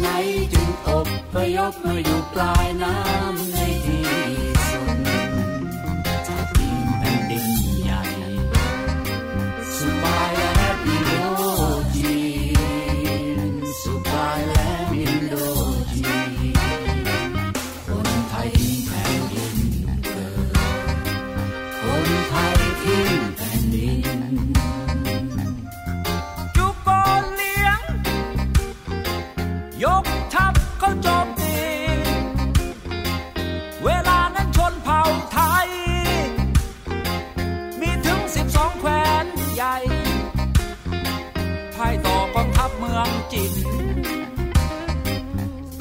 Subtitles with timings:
[0.00, 0.08] ไหน
[0.52, 3.59] จึงอบพยพมาอยู่ปลายน้ำ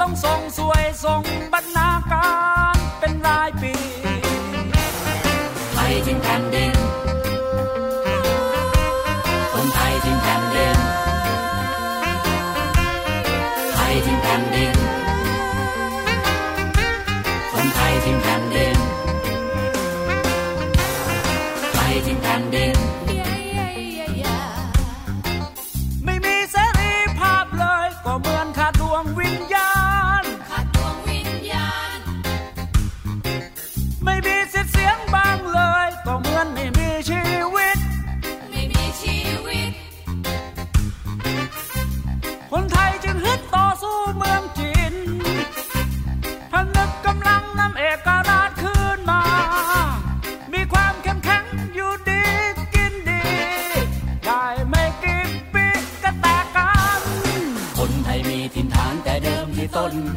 [0.09, 1.21] งทรงสวยทรง
[1.53, 2.48] บรรณาการ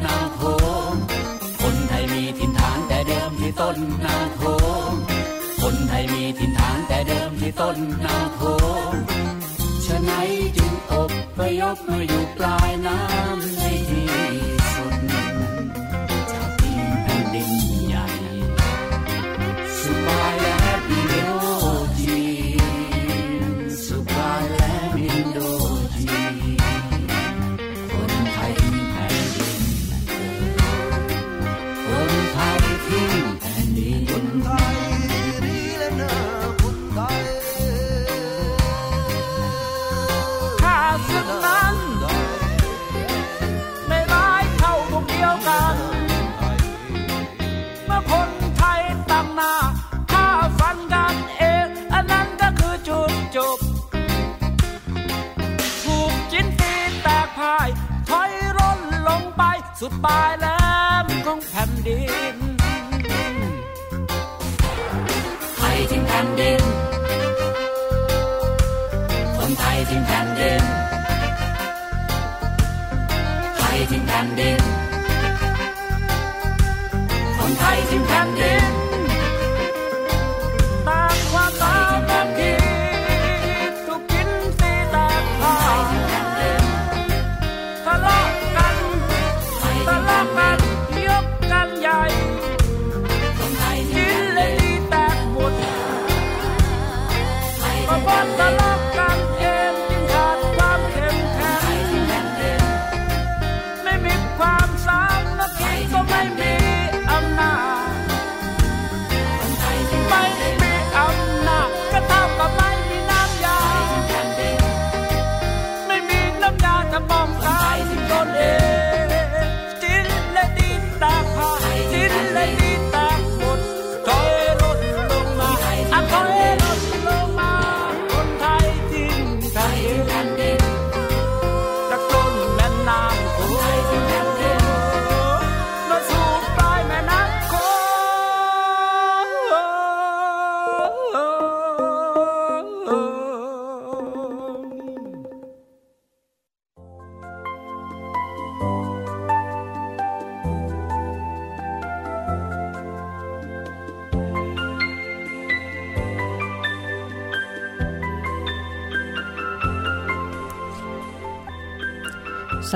[0.05, 0.93] น้โง
[1.61, 4.41] คนไทยมีถิ่นฐานแต่เดิมที่ต้นนาำโข
[4.89, 4.93] ง
[5.61, 8.41] คนไทยมีถิ่นฐานแต่เดิมที่ต้นนาำโข
[8.91, 8.93] ง
[9.85, 13.62] ฉะนั้นจึงอบพยบมาอยู่ปลายน้ำ
[60.05, 62.03] บายล้ำของแผ่นดิ
[62.35, 62.37] น
[65.57, 66.63] ไทยทิ้งแผ่นดิน
[69.37, 70.63] คนไทยทิ้งแผ่นดิน
[73.57, 74.61] ไทยทิ้งแผ่นดิน
[77.37, 78.72] คนไทยทิ้งแผ่นดิน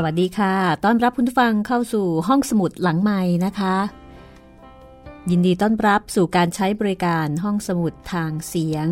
[0.08, 0.56] สวัสดีค่ะ
[0.86, 3.76] ต้อนรับคุณผู้ฟังเข้าสู่ห้องสมุดหลังใหม่นะคะ
[5.30, 8.88] ยินดีต้อนรับสู่การใช้บริการห้องสมุดทางเสียง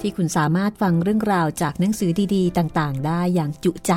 [0.00, 3.92] ที่คุณสามารถฟังเรื่องราวจากหนังสือดีๆ ต่างๆ ได้อย่างจุใจ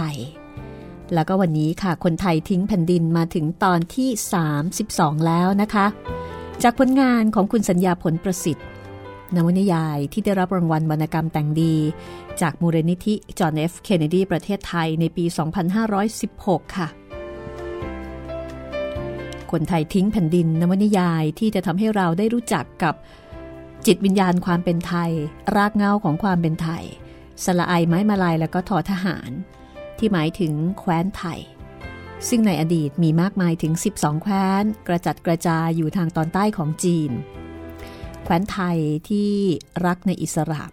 [1.13, 4.09] แล้วก็วันนี้ค่ะ คนไทยทิ้งแผ่นดินมาถึงตอนที่
[4.67, 5.85] 32 แล้วนะคะ
[6.63, 8.65] จากผลงานของคุณสัญญาผลประสิทธิ์
[9.35, 11.75] นวนิยายที่ได้รับรางวัลวรรณกรรมแต่งดี
[12.41, 15.25] จากมูลนิธิจอห์นเอฟเคนเนดีประเทศไทยในปี
[15.99, 16.87] 2516 ค่ะ
[19.51, 22.95] คนไทยทิ้งแผ่นดินนวนิยายที่จะทำให้เราได้รู้จักกับ
[23.85, 25.11] จิตวิญญาณความเป็นไทย
[25.55, 26.83] รากเงาของความเป็นไทย
[27.43, 29.31] สละไอไม้มาลายแล้วก็ทอทหาร
[29.97, 31.39] ที่หมายถึงแคว้นไทย
[32.29, 37.11] ซึ่งในอดีตมีมากมายถึง 12 แคว้น กระจัดกระจายอยู่ทางตอนใต้ของจีน
[38.29, 38.79] แคว้นไทย
[39.09, 39.31] ที่
[39.85, 40.63] รักในอิสระ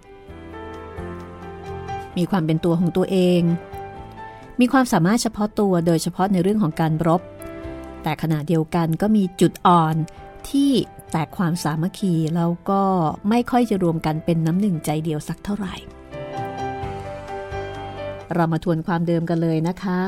[2.17, 3.43] มีความเป็นตัวของตัวเอง
[4.61, 7.23] มีความสามารถเฉพาะตัวโดยเฉพาะในเรื่องของการรบ
[8.03, 9.95] แต่ขณะเดียวกันก็มีจุดอ่อน
[10.49, 10.71] ที่
[11.11, 12.83] แตกความสามัคคีแล้วก็
[13.29, 15.75] ไม่ค่อยจะรวมกันเป็นน้ำหนึ่งใจเดียวสักเท่าไหร่
[18.35, 19.99] เรามาทวนความเดิมกันเลยนะคะ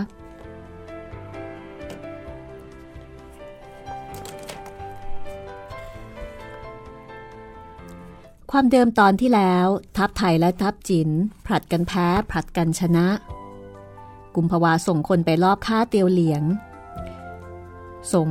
[8.53, 9.67] ความเดิมตอนที่แล้ว
[9.97, 11.09] ทัพไทยและทัพจิน
[11.47, 13.07] ผลัดกันแพ้ผลัดกันชนะ
[14.35, 16.43] กุมภาวาส่งคนไปลอบฆ่าเตียวเหลียง
[18.13, 18.29] ส่ง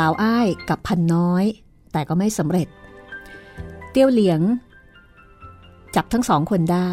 [0.00, 1.44] ลาวอ้ายกับพันน้อย
[1.92, 2.68] แต่ก็ไม่สำเร็จ
[3.90, 4.40] เตียวเหลียง
[5.94, 6.90] จับทั้งสองคนได้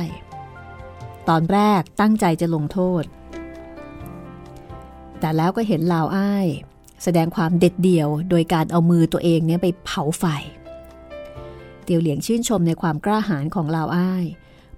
[1.30, 3.04] ตอนแรกตั้งใจจะลงโทษ
[5.20, 6.48] แต่แล้วก็เห็นลาวอ้าย
[7.04, 10.26] แสดงความเด็ดเดี่ยว โดยการเอามือตัวเองเนี่ยไปเผาไฟ
[11.86, 14.26] เตียวเหลียงชื่นชมในความกล้าหาญของลาวอ้าย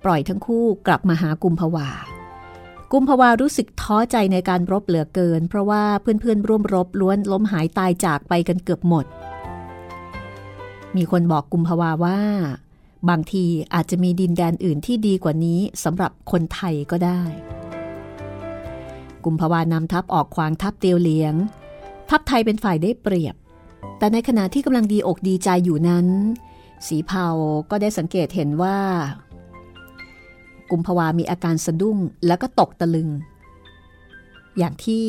[0.03, 1.89] ปล่อยทั้งคู่กลับมาหากุมภาวา
[2.91, 9.05] กุมภาวารู้สึกท้อใจในการรบเหลือเกิน เพราะว่าเพื่อนๆร่วมรบล้วนล้มหายตายจากไปกันเกือบหมด
[10.95, 12.19] มีคนบอกกุมภาวาว่า
[13.09, 17.21] บางทีอาจจะมีดินแดนอื่นที่ดีกว่านี้สำหรับคนไทยก็ได้
[19.25, 21.33] กุมภาวานำทัพออกขวางทัพเตียวเหลียง
[22.09, 23.35] ทัพไทยเป็นฝ่ายได้เปรียบ
[23.97, 26.07] แต่ในขณะที่กำลังดีอกดีใจอยู่นั้น
[26.87, 27.27] สีเผา
[27.71, 28.77] ก็ได้สังเกตเห็นว่า
[30.71, 31.97] กุมภาวามีอาการสะดุ้ง
[32.27, 33.09] แล้วก็ตกตะลึง
[34.57, 35.05] อย่างที่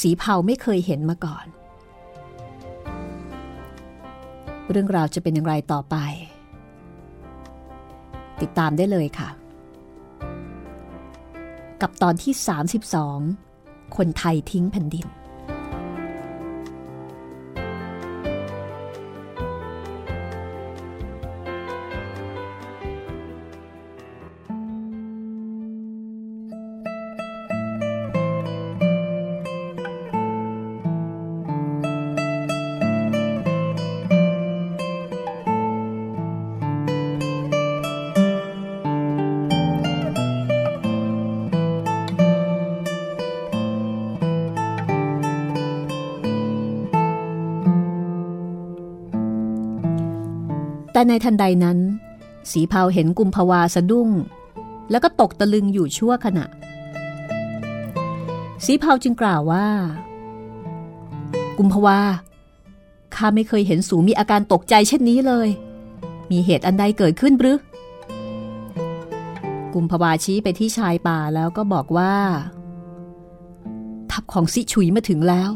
[0.00, 1.46] สีเผาไม่เคยเห็นมาก่อน
[4.70, 5.96] เรื่องราวจะเป็นอย่างไรต่อไป
[8.40, 9.28] ติดตามได้เลยค่ะ
[11.82, 12.34] กับตอนที่
[13.16, 15.06] 32 คนไทยทิ้งแผ่นดิน
[51.00, 51.78] แต่ในทันใดนั้น
[52.50, 54.08] สีเผาเห็นกุมภาวาสะดุ้ง
[54.90, 56.44] แล้วก็ตกตะลึงอยู่ชั่วขณะ
[58.64, 59.66] สีเผาจึงกล่าวว่า
[61.58, 61.98] กุมภาวา
[63.14, 65.48] ข้าไม่เคยเห็นสูมีอาการตกใจเช่นนี้เลย
[66.30, 67.58] มีเหตุอันใดเกิดขึ้นหรือ
[69.74, 72.14] กุมภาวาชี้ไปที่ชายป่าแล้วก็บอกว่า
[74.10, 75.50] ทัพของซิฉุยมาถึงแล้ว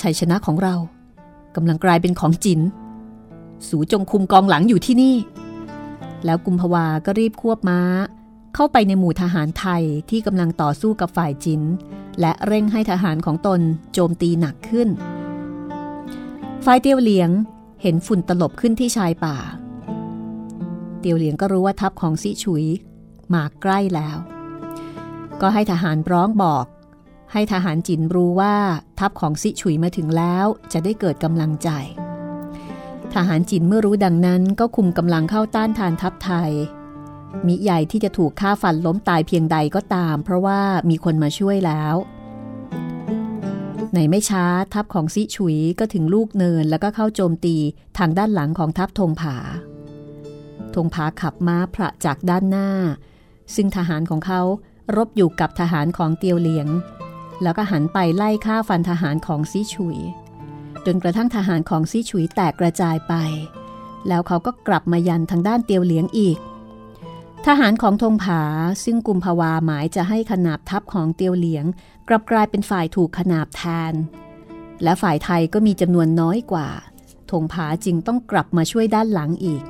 [0.00, 0.74] ชัยชนะของเรา
[1.56, 2.62] กำลังกลายเป็นของจิน
[3.68, 5.16] สูจงคุมกองหลังอยู่ที่นี่
[6.24, 7.80] แล้วกุมภาวาก็รีบควบม้า
[8.54, 11.62] เข้าไปในหมู่ทหารไทยที่กำลังต่อสู้กับฝ่ายจิน
[12.20, 13.60] และเร่งให้ทหารของตน
[13.92, 14.88] โจมตีหนักขึ้น
[16.64, 17.30] ฝ่ายเตียวเหลียง
[17.82, 19.36] เห็นฝุ่นตลบขึ้นที่ชายป่า
[21.00, 22.64] เตียวเหลียงก็รู้ว่าทัพของซิฉุย
[23.34, 24.16] มาใกล้แล้ว
[25.40, 26.66] ก็ให้ทหารร้องบอก
[27.32, 28.56] ให้ทหารจินรู้ว่า
[29.00, 31.70] ทัพของซิฉุยมาถึงแล้วจะได้เกิดกำลังใจ
[33.14, 36.52] ทหารจินเมื่อรู้ดังนั้นก็คุมกำลังเข้าต้านทานทัพไทย
[37.46, 40.60] มิใหญ่ที่จะถูกฆ่าฟันล้มตายเพียงใดก็ตาม เพราะว่า
[40.90, 41.94] มีคนมาช่วยแล้ว
[43.94, 44.44] ในไม่ช้า
[44.74, 47.56] ทัพของซิฉุยก็ถึงลูกเนินแล้วก็เข้าโจมตี
[47.98, 49.36] ทางด้านหลังของทัพธงผา
[50.74, 52.68] ธงผาขับม้าพระจากด้านหน้า
[53.54, 54.40] ซึ่งทหารของเขา
[54.96, 56.68] รบอยู่กับทหารของเตียวเหลียง
[57.42, 59.98] แล้วก็หันไปไล่ฆ่าฟันทหารของซิฉุย
[60.86, 63.14] จนกระทั่งทหารของซิฉุยแตกกระจายไป
[64.08, 66.38] แล้วเขาก็กลับมายันทางด้านเตียวเหลียงอีก
[67.46, 68.42] ทหารของธงผา
[68.84, 71.64] ซึ่งกุมภาวาหมายจะให้ขนาบทัพของเตียวเหลียง
[72.08, 73.62] กลับกลายเป็นฝ่ายถูกขนาบแท
[73.92, 73.94] น
[74.82, 76.68] และฝ่ายไทยก็มีจำนวนน้อยกว่า
[77.30, 79.64] ธงผาจึงต้องกลับมาช่วยด้านหลังอีก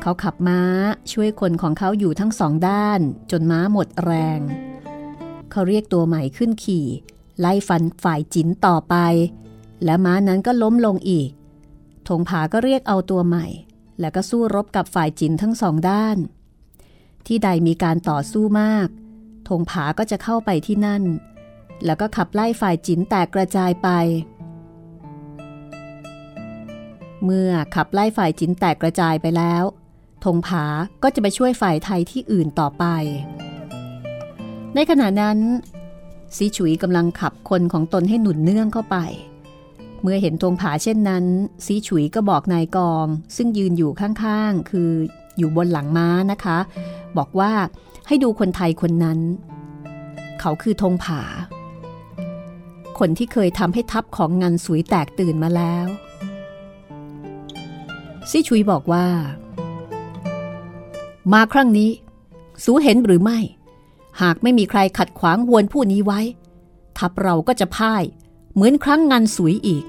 [0.00, 0.60] เขาขับม้า
[1.12, 3.00] ช่วยคนของเขาอยู่ทั้งสองด้าน
[3.30, 4.40] จนม้าหมดแรง
[5.50, 6.86] เขาเรียกตัวใหม่ขึ้นขี่
[7.40, 8.96] ไล่ฟันฝ่ายจินต่อไป
[9.84, 11.30] และม้านั้นก็ล้มลงอีก
[12.08, 13.46] ธงผาก็เรียกเอาตัวใหม่
[14.00, 16.16] แล้วก็สู้รบกับฝ่ายจินทั้งสองด้าน
[17.26, 18.88] ที่ใดมีการต่อสู้มาก
[19.48, 21.02] ธงผาก็จะเข้าไปที่นั่น
[21.84, 23.88] แล้วก็ขับไล่ฝ่ายจินแตกกระจายไป
[27.24, 29.64] เมื่อขับไล่ฝ่ายจินแตกกระจายไปแล้ว
[30.24, 30.64] ธงผา
[31.02, 32.84] ก็จะไปช่วยฝ่ายไทยที่อื่นต่อไป
[34.74, 35.38] ในขณะนั้น
[36.36, 38.96] ซีฉุยกำลังขับคนของตนให้หนุนเนื่องเข้าไป
[40.02, 41.24] เมื่อเห็นธงผาเช่นนั้น
[41.64, 44.90] ซีฉุยก็บอกนายกอง ซึ่งยืนอยู่ข้างๆ คือ
[45.38, 46.58] อยู่บนหลังม้านะคะ
[47.18, 47.52] บอกว่า
[48.06, 49.18] ให้ดูคนไทยคนนั้น
[50.40, 51.22] เขาคือธงผา
[52.98, 55.86] คนที่เคยทำให้ทัพของงันสุยแตกตื่นมาแล้ว
[58.30, 59.06] ซีชุยบอกว่า
[61.32, 61.90] มาครั้งนี้
[62.64, 63.38] สูเห็นหรือไม่
[64.22, 66.20] หากไม่มีใครขัดขวางวนผู้นี้ไว้
[66.98, 68.02] ทัพเราก็จะพ่าย
[68.54, 69.84] เหมือนครั้งงันสุยอีก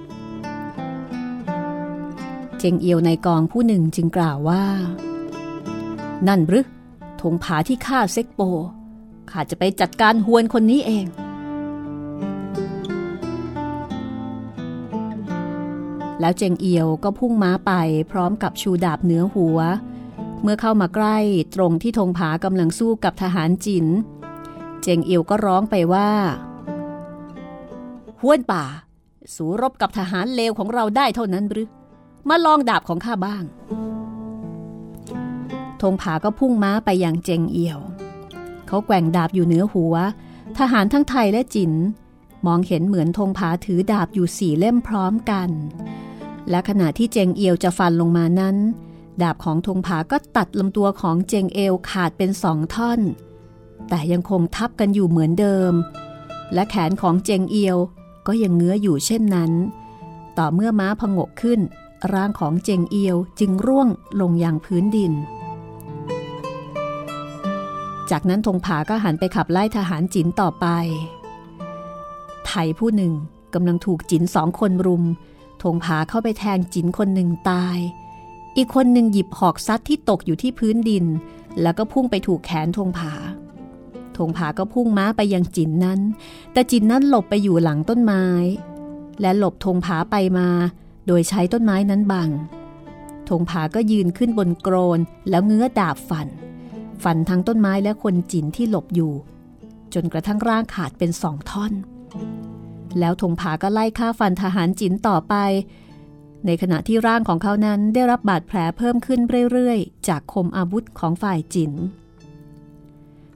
[2.57, 4.65] เจงเอียวในกองผู้หนึ่งจึงกล่าวว่า
[6.27, 6.65] นั่นหรือ
[7.21, 8.41] ธงผาที่ฆ่าเซ็กโป
[9.31, 11.05] ข้าจะไปจัดการฮวนคนนี้เอง
[16.19, 17.71] แล้วเจงเอียวก็พุ่งม้าไป
[18.11, 19.59] พร้อมกับชูดาบเหนือหัว
[20.41, 21.17] เมื่อเข้ามาใกล้
[21.55, 23.85] ตรงที่ธงผากำลังสู้กับทหารจิน
[24.81, 26.09] เจงเอียวก็ร้องไปว่า
[28.21, 28.65] ห้วนป่า
[29.35, 31.69] สู้รบกับทหารเลวของเราได้เท่านั้นหรือ
[32.29, 33.43] มาลองดาบของข้าบ้าง
[35.81, 37.79] ธงผาก็พุ่งม้าไปอย่างเจงเอียว
[38.67, 39.95] เขาแกว่งดาบอยู่เหนือหัว
[40.57, 41.73] ทหารทั้งไทยและจิน
[42.45, 45.49] มองเห็นเหมือนธงผาถือดาบอยู่สี่เล่มพร้อมกัน
[46.49, 48.55] และขณะที่เจงเอียวจะฟันลงมานั้น
[49.21, 52.99] ดาบของธงผาก็ตัดลำตัวของเจงเอวขาดเป็นสองท่อน
[53.89, 55.73] แต่ยังคงทับกันอยู่เหมือนเดิม
[56.53, 57.77] และแขนของเจงเอียว
[58.27, 59.51] ก็ยังเงื้ออยู่เช่นนั้น
[60.37, 61.59] ต่อเมื่อม้าพงกขึ้น
[62.13, 63.87] ร่างของเจงเอียวจึงร่วง
[64.21, 65.13] ลงอย่างพื้นดิน
[68.11, 70.67] จากนั้นธงผาก็หันไปขับไล่ทหารจินต่อไป
[72.45, 73.13] ไทยผู้หนึ่ง
[73.53, 75.03] กำลังถูกจินสองคนรุม
[75.63, 77.77] ธงผาเข้าไปแทงจินคนหนึ่งตาย
[78.57, 81.05] อีกคนหนึ่งหยิบหอกซัดที่ตกอยู่ที่พื้นดิน
[81.61, 83.13] แล้วก็พุ่งไปถูกแขนธงผา
[84.17, 85.99] ธงผาก็พุ่งม้าไปยังจินนั้น
[86.53, 88.25] แต่จินนั้นหลบไปอยู่หลังต้นไม้
[89.21, 90.47] และหลบธงผาไปมา
[91.07, 92.29] โดยใช้ต้นไม้นั้นบัง
[93.29, 94.99] ธงผาก็ยืนขึ้นบนโกรน
[95.29, 96.27] แล้วเงื้อดาบฟัน
[97.03, 99.13] ฟันทั้งต้นไม้และคนจินที่หลบอยู่
[99.93, 101.73] จนกระทั่งร่างขาดเป็นสองท่อน
[102.99, 105.35] แล้วธงผาก็ไล่ฆ่าฟันทหารจินต่อไป
[106.45, 109.19] ในขณะที่ร่างของเขานั้นได้รับบาดแผลเพิ่มขึ้น
[109.51, 111.71] เรื่อยๆ จากคมอาวุธของฝ่ายจิน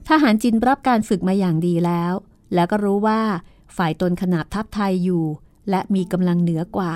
[0.08, 2.12] ทหารจินรับการฝึกมาอย่างดีแล้ว
[2.54, 3.20] แล้วก็รู้ว่า
[3.76, 5.24] ฝ่ายตนขนาบทัพไทยอยู่
[5.70, 6.92] และมีกำลังเหนือกว่า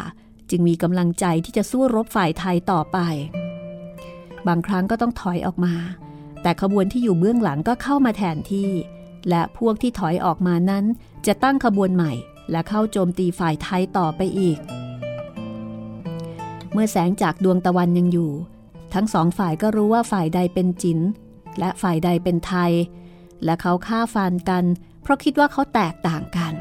[0.50, 2.98] จึงมีกำลังใจที่จะสู้รบฝ่ายไทยต่อไป
[4.46, 5.74] บางครั้งก็ต้องถอยออกมา
[6.42, 8.70] แต่ขบวนที่อยู่เบื้องหลังก็เข้ามาแทนที่
[9.28, 10.84] และพวกที่ถอยออกมานั้น
[11.26, 12.12] จะตั้งขบวนใหม่
[12.50, 14.58] และเข้าโจมตีฝ่ายไทยต่อไปอีก
[16.72, 18.32] เมื่อแสงจากดวงตะวันยังอยู่
[18.94, 20.98] ทั้งสองฝ่ายก็รู้ว่าฝ่ายใดเป็นจิน
[21.58, 22.72] และฝ่ายใดเป็นไทย
[23.44, 24.64] และเขาฆ่าฟันกัน
[25.02, 26.54] เพราะคิดว่าเขาแตกต่างกัน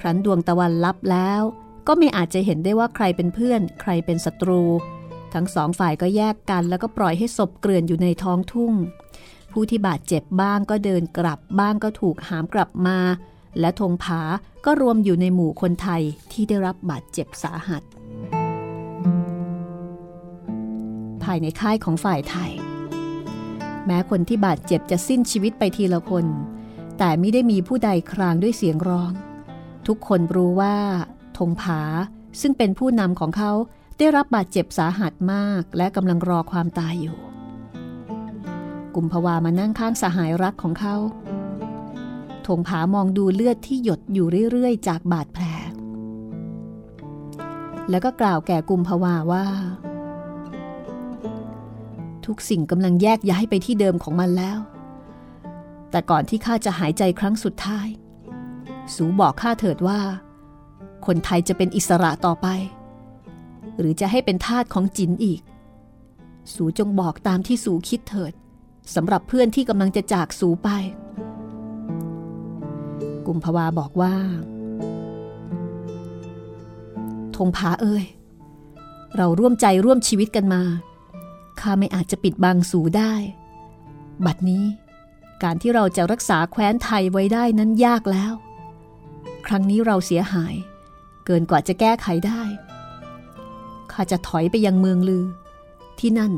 [0.00, 1.42] ครั้นดวงตะวันลับแล้ว
[1.86, 4.62] ก็ไม่อาจจะเห็นได้ว่าใครเป็นเพื่อน ใครเป็นศัตรู
[5.34, 8.72] ทั้งสองฝ่ายก็แยกกัน แล้วก็ปล่อยให้ศพเกลื่อนอยู่ในท้องทุ่ง
[9.52, 12.98] ผู้ที่บาดเจ็บบ้างก็เดินกลับบ้างก็ถูกหามกลับมา
[13.60, 14.20] และธงผา
[14.64, 17.82] ก็รวมอยู่ในหมู่คนไทยที่ได้รับบาดเจ็บสาหัส
[21.22, 22.52] ภายในค่ายของฝ่ายไทย
[23.86, 26.26] แม้คนที่บาดเจ็บจะสิ้นชีวิตไปทีละคน
[26.98, 29.12] แต่ไม่ได้มีผู้ใดครางด้วยเสียงร้อง
[29.86, 30.76] ทุกคนรู้ว่า
[31.38, 31.82] ธงผา
[32.40, 33.52] ซึ่งเป็นผู้นำของเขา
[33.98, 37.16] ได้รับบาดเจ็บสาหัสมากและกำลังรอความตายอยู่
[38.94, 40.96] กุมภาวามานั่งข้างสหายรักของเขา
[42.46, 45.44] ธงผามองดูเลือดที่หยดอยู่เรื่อยๆ จากบาดแผล
[47.90, 49.44] แล้วก็กล่าวแก่กุมภาวาว่า
[52.26, 54.58] ทุกสิ่งกำลังแยกย้ายไปที่เดิมของมันแล้ว
[55.90, 57.88] แต่ก่อนที่ข้าจะหายใจครั้งสุดท้าย
[58.94, 60.00] สูบอกข้าเถิดว่า
[61.06, 62.46] คนไทยจะเป็นอิสระต่อไป
[63.78, 65.40] หรือจะให้เป็นทาสของจินอีก
[66.54, 68.32] สูจงบอกตามที่สูคิดเถิด
[68.94, 70.68] สำหรับเพื่อนที่กำลังจะจากสูไป
[73.26, 74.14] กุมภาวาบอกว่า
[77.36, 78.04] ธงผาเอ้ย
[79.16, 80.62] เราร่วมใจร่วมชีวิตกันมา
[81.60, 83.12] ข้าไม่อาจจะปิดบังสูได้
[84.26, 84.64] บัดนี้
[85.42, 88.32] การที่เราจะรักษาแคว้นไทยไว้ได้นั้นยากแล้ว
[89.46, 90.54] ครั้งนี้เราเสียหาย
[91.26, 92.42] เกินกว่าจะแก้ไขได้
[93.92, 95.26] ข้าจะถอยไปยังเมืองลือ
[95.98, 96.32] ที่นั่น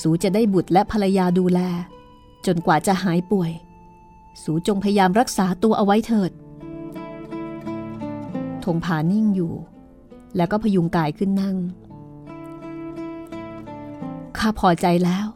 [0.00, 1.60] สูจะได้บุตรและภรรยาดูแล
[2.46, 3.52] จนกว่าจะหายป่วย
[4.42, 6.32] สูจงพยายามรักษาตัวเอาไว้เถิด
[8.64, 9.54] ธงผานิ่งอยู่
[10.36, 11.56] แล้วก็พยุงกายขึ้นนั่ง
[14.38, 15.26] ข้าพอใจแล้ว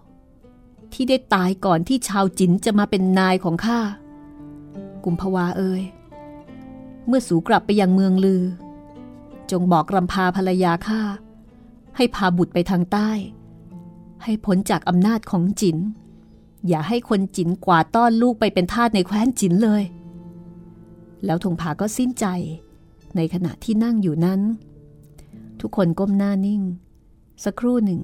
[0.93, 3.81] ที่ได้ตายก่อนที่ชาวจินจะมาเป็นนายของข้า
[5.05, 5.83] กุมภาวาเอ่ย
[7.07, 8.43] เมื่อสูกลับไปยังเมืองลือ
[9.51, 11.01] จงบอกรำพาภรรยาข้า
[11.97, 13.11] ให้พาบุตรไปทางใต้
[14.25, 15.79] ให้พ้นจากอำนาจของจิน
[16.69, 19.83] อย่าให้คนจินกวาดต้อนลูกไปเป็นทาสในแคว้นจินเลย
[21.25, 22.27] แล้วธงผาก็สิ้นใจ
[23.17, 24.41] ในขณะที่นั่งอยู่นั้น
[25.61, 26.63] ทุกคนก้มหน้านิ่ง
[27.45, 28.01] สักครู่หนึ่ง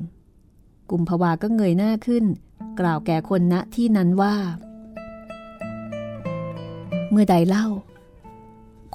[0.91, 2.25] กุมภาวาก็เงยหน้าขึ้น
[2.81, 4.35] กล่าวแก่คนณที่นั้นว่า
[7.11, 7.67] เมื่อใดเล่า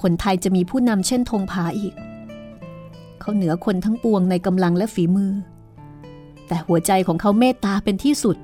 [0.02, 1.94] คนไทยจะมีผู้นำเช่นธงผาอีก
[3.20, 5.34] เขาเหนือคนทั้งปวงในกำลังและฝีมือ
[6.48, 8.38] แต่หัวใจของเขาเมตตาเป็นที่สุด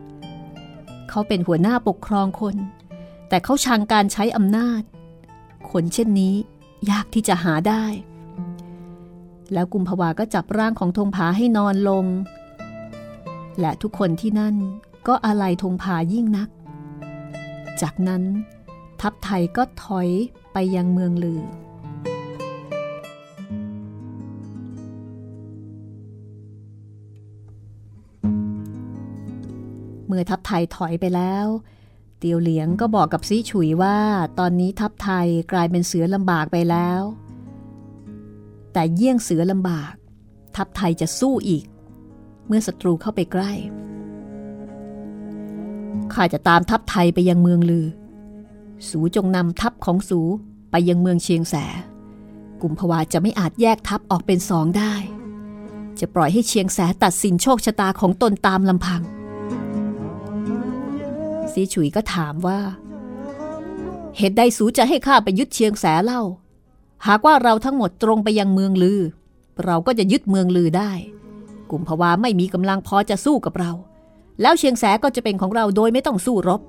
[1.10, 2.56] เขาเป็นหัวหน้าปกครองคน
[3.30, 4.82] แต่เขาชังการใช้อำนาจ
[5.72, 6.36] คนเช่นนี้
[6.92, 7.84] ยากที่จะหาได้
[9.54, 12.06] แล้วกุมภาวาก็จับร่างของธงผาให้นอนลง
[13.60, 14.56] และทุกคนที่นั่น
[15.08, 16.50] ก็อาลัยธงผายิ่งนัก
[17.82, 18.24] จากนั้น
[19.02, 20.10] ทัพไทยก็ถอย
[20.54, 21.44] ไปยังเมืองลือ
[30.06, 31.48] เมื่อทัพไทยถอยไปแล้ว
[32.20, 33.98] เตียวเหลียงก็บอกกับซีฉุยว่า
[34.40, 37.02] ตอนนี้ทัพไทยกลายเป็นเสือลำบากไปแล้ว
[38.74, 39.94] แต่เยี่ยงเสือลำบาก
[40.56, 41.66] ทัพไทยจะสู้อีก
[42.48, 43.52] เมื่อศัตรูเข้าไปใกล้
[46.14, 47.88] ข้าจะตามทัพไทยไปยังเมืองลือ
[48.90, 50.20] สูจงนำทัพของสู
[50.72, 51.56] ไปยังเมืองเชียงแส
[52.62, 54.94] กลุ่มภาวาจะไม่อาจแยกทัพออกเป็นสองได้
[56.00, 59.02] จะปล่อยให้เชียงแสตัดสินโชคชะตาของตนตามลำพัง
[61.52, 62.60] ซีฉุยก็ถามว่า
[64.18, 66.22] เหตุใดสูจะให้ข้าไปยึดเชียงแสเล่า
[67.08, 69.02] หากว่าเราทั้งหมดตรงไปยังเมืองลือ
[69.66, 70.92] เราก็จะยึดเมืองลือได้
[71.72, 73.72] กุมภาวาไม่มีกำลังพอจะสู้กับเรา
[74.42, 76.62] แล้วเชียงแสก็จะเป็นของเราโดยไม่ต้องสู้รบ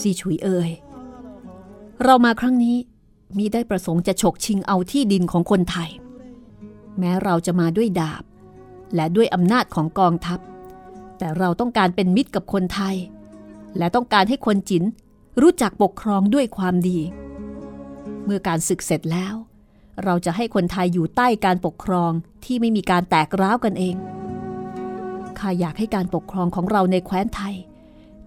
[0.00, 0.70] ซีฉุยเอ่ย
[2.04, 2.76] เรามาครั้งนี้
[3.38, 5.90] มีได้ประสงค์จะฉกชิงเอาที่ดินของคนไทย
[6.98, 8.22] แม้เราจะมาด้วยดาบ
[8.94, 10.38] และด้วยอำนาจของกองทัพ
[11.18, 12.96] แต่เราต้องการเป็นมิตรกับคนไทย
[13.78, 14.84] และต้องการให้คนจิน
[15.42, 16.98] รู้จักปกครองด้วยความดี
[18.24, 19.34] เมื่อการศึกเสร็จแล้ว
[20.04, 22.12] เราจะให้คนไทยอยู่ใต้การปกครอง
[22.44, 23.96] ที่ไม่มีการแตกร้าวกันเอง
[25.38, 27.54] ข้าอยากให้การปกครองของเราในแคว้นไทย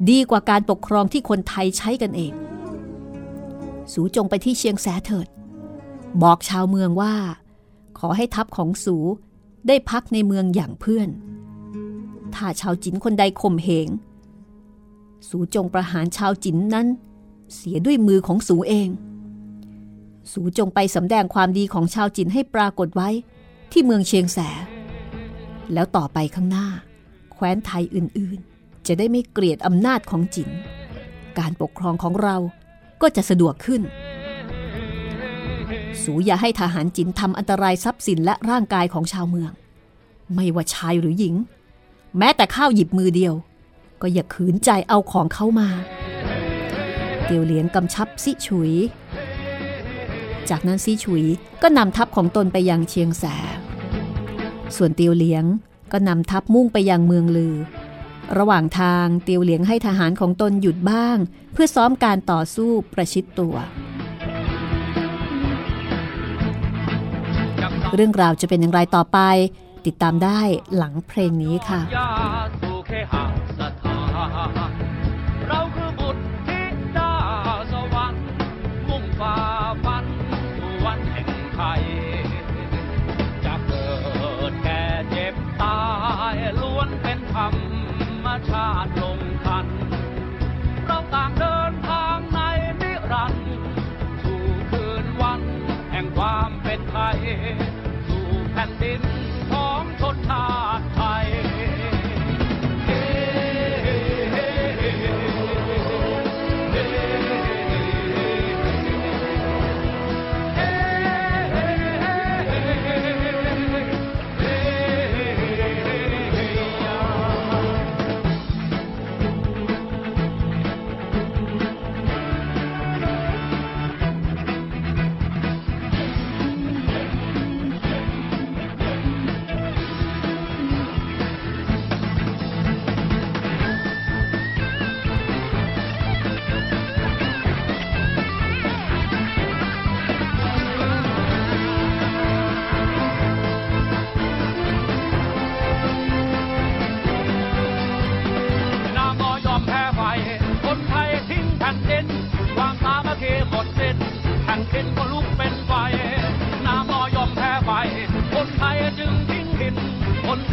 [0.09, 2.33] ดีกว่าการปกครองที่คนไทยใช้กันเอง
[3.93, 5.27] สูจงไปที่เชียงแสเถิด
[6.23, 7.13] บอกชาวเมืองว่า
[7.99, 8.97] ขอให้ทัพของสู
[9.67, 11.09] ได้พักในเมืองอย่างเพื่อน
[12.35, 13.87] ถ้าชาวจินคนใดข่มเหง
[15.29, 16.87] สูจงประหารชาวจินนั้น
[17.55, 18.89] เสียด้วยมือของสูเอง
[20.31, 23.09] สูจงไปสำแดงความดีของชาวจินให้ปรากฏไว้
[23.71, 24.39] ที่เมืองเชียงแส
[25.73, 26.67] แล้วต่อไปข้างหน้า
[27.33, 30.49] แคว้นไทยอื่นๆ จะได้ไม่เกลียดอำนาจของจิน
[31.39, 32.35] การปกครองของเรา
[33.01, 33.81] ก็จะสะดวกขึ้น
[36.03, 39.51] สูอย่าให้ทหารจินทำอันตรายทรัพย์สินและร่างกายของชาวเมือง
[40.35, 41.35] ไม่ว่าชายหรือหญิง
[42.17, 43.33] แม้แต่ข้าวหยิบมือเดียว
[44.01, 45.69] ก็อย่าขืนใจเอาของเขามา
[47.23, 48.71] เตียวเหลียงกำชับซิฉุย
[50.49, 51.25] จากนั้นซิฉุย
[51.61, 53.25] ก็นำทัพของตนไปยังเชียงแส
[54.75, 55.45] ส่วนเตียวเหลียง
[55.91, 57.55] ก็นำทัพมุ่งไปยังเมืองลือ
[58.37, 61.17] ระหว่างทางเตียวเหลียงให้ทหารของตนหยุดบ้าง
[61.53, 63.55] เพื่อซ้อมการต่อสู้ประชิดตัว
[67.95, 69.19] เรื่องราวจะเป็นอย่างไรต่อไป
[69.85, 70.41] ติดตามได้
[70.75, 71.81] หลังเพลงนี้ค่ะ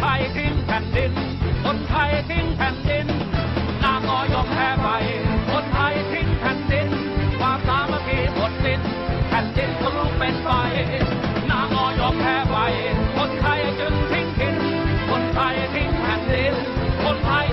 [0.01, 1.13] ทยทิ้งแผ่นดิน
[1.65, 3.07] คนไทยทิ้งแผ่นดิน
[3.83, 4.87] นางออยอมแพ้ไป
[5.51, 6.89] คนไทยทิ้งแผ่นดิน
[7.39, 8.81] ความสามัคคีหมดสิ้น
[9.29, 10.49] แผ่นดินทะลุเป็นไฟ
[11.49, 12.57] นางออยอมแพ้ไป
[13.17, 14.55] คนไทยจึงทิ้งถิ่น
[15.09, 16.53] คนไทยทิ้งแผ่นดิน
[17.03, 17.48] คนไทย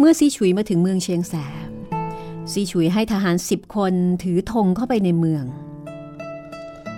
[0.00, 1.34] เมื่อซีฉุยมาถึงเมืองเชียงแส
[1.66, 1.68] น
[2.52, 5.44] ซีฉุยให้ทหารสิบคนถือธงเข้าไปในเมือง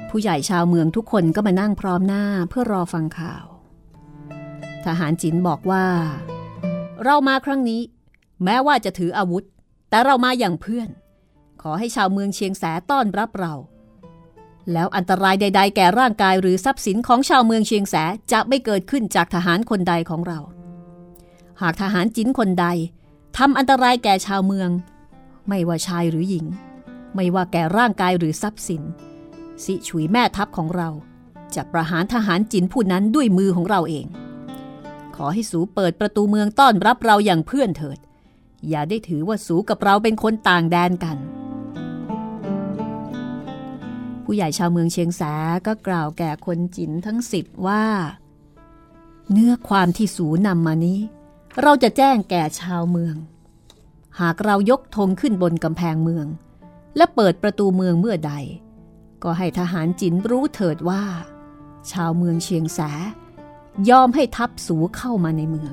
[0.08, 3.44] ผู้ใหญ่ชาวเมืองทุกคนก็มานั่งพร้อมหน้าเพื่อรอฟังข่าว
[4.84, 5.86] ทหารจินบอกว่า
[7.04, 7.80] เรามาครั้งนี้
[8.44, 9.44] แม้ว่าจะถืออาวุธ
[9.90, 10.88] แต่เรามาอย่างเพื่อน
[11.62, 13.54] ขอให้ชาวเมืองเชียงแสต้อนรับเรา
[14.72, 17.94] แล้วอันตรายใด ๆ แก่ร่างกายหรือทรัพย์สินของชาวเมืองเชียงแส
[18.32, 20.40] จะไม่เกิดขึ้นจากทหารคนใดของเรา
[21.60, 22.66] หากทหารจินคนใด
[23.36, 24.70] ทำอันตรายแก่ชาวเมือง
[25.48, 26.46] ไม่ว่าชายหรือหญิง
[27.14, 28.82] ไม่ว่าแก่ร่างกายหรือทรัพย์สิน
[29.64, 30.88] สิฉุยแม่ทัพของเรา
[31.54, 34.06] จะประหารทหารจินผู้นั้นด้วยมือของเราเอง
[35.16, 37.98] ขอให้สูเปิดประตูเมืองต้อนรับเราอย่างเพื่อนเถิด
[38.68, 41.16] อย่าได้ถือว่าสูกับเราเป็นคนต่างแดนกัน
[44.24, 45.22] ผู้ใหญ่ชาวเมืองเชียงแส
[45.66, 47.84] ก็กล่าวแก่คนจินทั้งสิบว่า
[49.30, 51.00] เนื้อความที่สูนำมานี้
[51.62, 53.16] เราจะแจ้งแก่ชาวเมือง
[54.20, 56.26] หากเรายกธงขึ้นบนกำแพงเมือง
[56.96, 58.32] และเปิดประตูเมืองเมื่อใด
[59.22, 61.02] ก็ให้ทหารจินรู้เถิดว่า
[61.92, 62.80] ชาวเมืองเชียงแส
[63.90, 65.72] ยอมให้ทัพสูเข้ามาในเมือง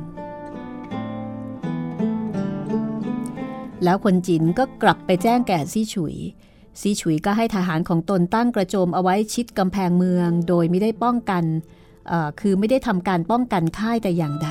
[3.83, 6.15] แล้วคนจินก็กลับไปแจ้งแก่ซี่ฉุย
[6.81, 11.43] ซี่ฉุยก็ให้ทหารของตนตั้งกระโจมเอาไว้ชิดกำแพงเมือง โดยไม่ได้ป้องกัน
[12.39, 14.49] คือไม่ได้ทำการป้องกันค่ายแต่อย่างใด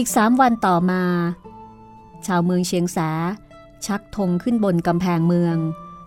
[0.00, 1.02] อีกสามวันต่อมา
[2.26, 2.98] ชาวเมืองเชียงแส
[3.86, 5.56] ชักธงขึ้นบนกำแพงเมือง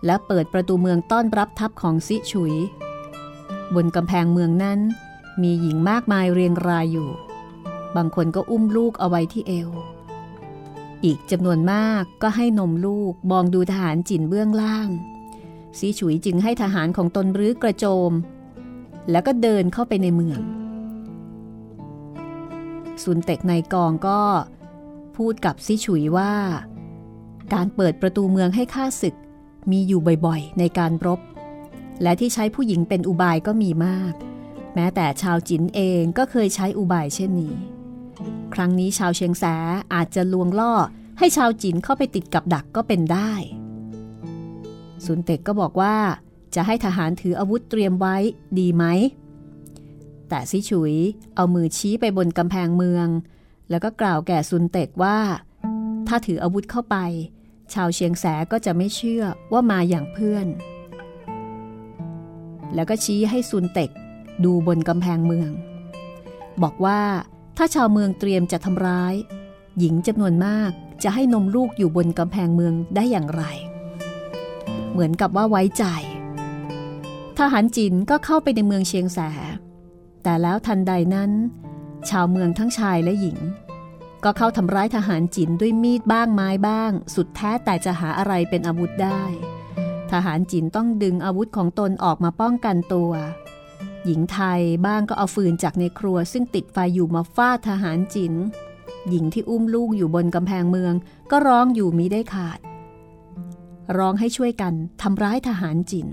[0.05, 2.55] และเปิดประตูเมืองต้อนรับทัพของซิฉุย
[3.75, 4.79] บนกำแพงเมืองนั้น
[5.41, 7.09] มีหญิงมากมายเรียงรายอยู่
[7.95, 9.69] บางคนก็อุ้มลูกเอาไว้ที่เอว
[11.05, 14.89] อีกจำนวนมากก็ให้นมลูกมองดูทหารจินเบื้องล่าง
[15.77, 18.11] ซีฉุยจึงให้ทหารของตนรื้อกระโจม
[19.11, 20.41] แล้วก็เดินเข้าไปในเมือง
[23.03, 24.21] ซุนเต็กในกองก็
[25.17, 26.33] พูดกับซิฉุยว่า
[27.53, 29.15] การเปิดประตูเมืองให้ข้าศึก
[29.71, 31.19] มีอยู่บ่อยๆ ในการรบ
[32.01, 34.13] และที่ใช้ผู้หญิงเป็นอุบายก็มีมาก
[34.75, 37.55] แม้แต่ชาวจินเองก็เคยใช้อุบายเช่นนี้
[38.53, 39.45] ครั้งนี้ชาวเชียงแส
[39.93, 40.73] อาจจะลวงล่อ
[41.19, 43.31] ให้ชาวจินเข้าไปติดกับดักก็เป็นได้
[45.05, 45.95] ซุนเต็กก็บอกว่า
[46.55, 48.15] จะให้ทหารถืออาวุธเตรียมไว้
[48.59, 48.85] ดีไหม
[50.33, 50.93] แต่ซิฉุย
[51.35, 53.07] เอามือชี้ไปบนกำแพงเมือง
[53.69, 55.19] แล้วก็กล่าวแก่ซุนเต็กว่า
[56.07, 56.97] ถ้าถืออาวุธเข้าไป
[57.73, 60.47] ชาวเชียงแสก็จะไม่เชื่อว่ามาอย่างเพื่อน
[62.75, 63.89] แล้วก็ชี้ให้ซุนเต็ก
[64.43, 65.51] ดูบนกำแพงเมือง
[66.63, 67.01] บอกว่า
[67.57, 69.13] ถ้าชาวเมืองเตรียมจะทำร้าย
[69.79, 70.71] หญิงจำนวนมาก
[71.03, 73.43] จะให้นมลูกอยู่บนกำแพงเมืองได้อย่างไร
[74.91, 75.85] เหมือนกับว่าไว้ใจ
[77.37, 79.19] ทหารจินก็เข้าไปในเมืองเชียงแส
[80.23, 81.31] แต่แล้วทันใดนั้น
[82.09, 83.37] ชาวเมืองทั้งชายและหญิง
[84.23, 89.23] ก็เข้าทำร้ายทหารจินด้วยมีดบ้างไม้บ้าง สุดแท้แต่จะหาอะไรเป็นอาวุธได้
[90.11, 93.11] ทหารจินต้องดึงอาวุธของตนออกมาป้องกันตัว
[94.05, 98.33] หญิงไทยบ้างก็เอาฟืนจากในครัว ซึ่งติดไฟอยู่มาฟาดทหารจิน
[99.09, 100.93] หญิงที่อุ้มลูกอยู่บนกำแพงเมือง
[101.31, 102.59] ก็ร้องอยู่มิได้ขาด
[103.97, 106.07] ร้องให้ช่วยกันทำร้ายทหารจิน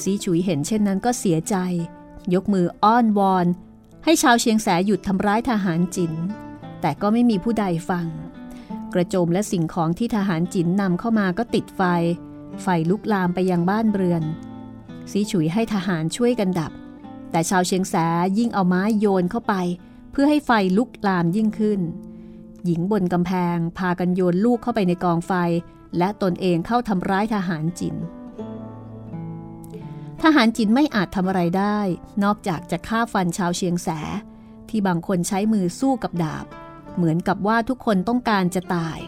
[0.00, 1.56] สีฉุยเห็นเช่นนั้นก็เสียใจ
[2.34, 3.46] ยกมืออ้อนวอน
[4.04, 6.12] ให้ชาวเชียงแสหยุดทำร้ายทหารจิน
[6.80, 8.06] แต่ก็ไม่มีผู้ใดฟัง
[8.94, 11.82] กระโจมและสิ่งของที่ทหารจินนำเข้ามาก็ติดไฟ
[12.62, 14.22] ไฟลุกลามไปยังบ้านเรือน
[15.10, 16.72] สีฉุยให้ทหารช่วยกันดับ
[17.30, 17.94] แต่ชาวเชียงแส
[18.38, 19.54] ยิ่งเอาไม้โยนเข้าไป
[20.12, 21.80] เพื่อให้ไฟลุกลามยิ่งขึ้น
[22.64, 25.32] หญิงบนกำแพงพากันโยนลูกเข้าไปในกองไฟ
[25.98, 27.94] และตนเองเข้าทำร้ายทหารจิน
[30.26, 31.78] ทหารจินไม่อาจทำอะไรได้
[32.24, 33.88] นอกจากจะฆ่าฟันชาวเชียงแส
[34.68, 36.46] ที่บางคนใช้มือสู้กับดาบ
[36.96, 38.98] เหมือนกับว่าทุกคนต้องการจะตาย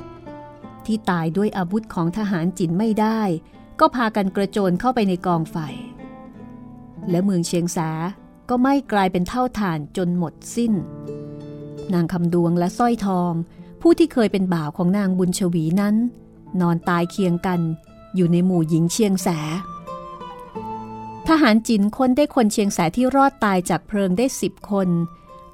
[0.87, 3.21] ที่ตายด้วยอาวุธของทหารจินไม่ได้
[3.81, 5.57] ก็พากันกระโจนเข้าไปในกองไฟ
[7.11, 7.79] และเมืองเชียงแส
[8.49, 10.73] ก็ไม่กลายเป็นเท่าฐานจนหมดสิ้น
[11.93, 13.33] นางคำดวงและสร้อยทอง
[13.83, 15.97] ผู้ที่เคยเป็นบ่าวของนางบุญชวีนั้น
[16.61, 17.61] นอนตายเคียงกัน
[18.15, 19.29] อยู่ในหมู่หญิงเชียงแส
[21.29, 24.89] ทหารจินคนได้คนเชียงแสที่รอดตายจากเพลิงได้สิบคน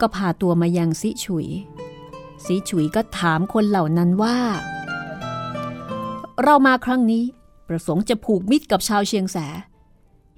[0.00, 1.46] ก็พาตัวมายังซิฉุย
[2.44, 4.38] ซิฉุยก็ถามคนเหล่านั้นว่า
[6.42, 7.24] เรามาครั้งนี้
[7.68, 9.38] ประสงค์จะผูกมิตรกับชาวเชียงแส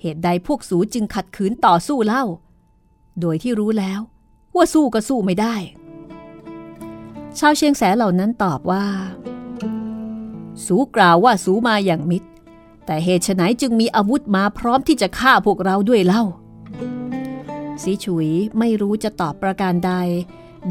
[0.01, 2.25] เหตุใดพวกสูจึงขัดขืนต่อสู้เล่า
[3.21, 4.01] โดยที่รู้แล้ว
[4.57, 5.55] ว่าสู้ก็สู้ไม่ได้
[7.39, 8.85] ชาวเชียงแสเหล่านั้นตอบว่า
[10.67, 12.29] สูกล่าวว่าสูมาอย่างมิตร
[12.87, 16.23] แต่เหตุไฉนจึงมีอาวุธมาพร้อมที่จะฆ่าพวกเราด้วยเล่า
[17.83, 19.93] สีฉุยไม่รู้จะตอบประการใด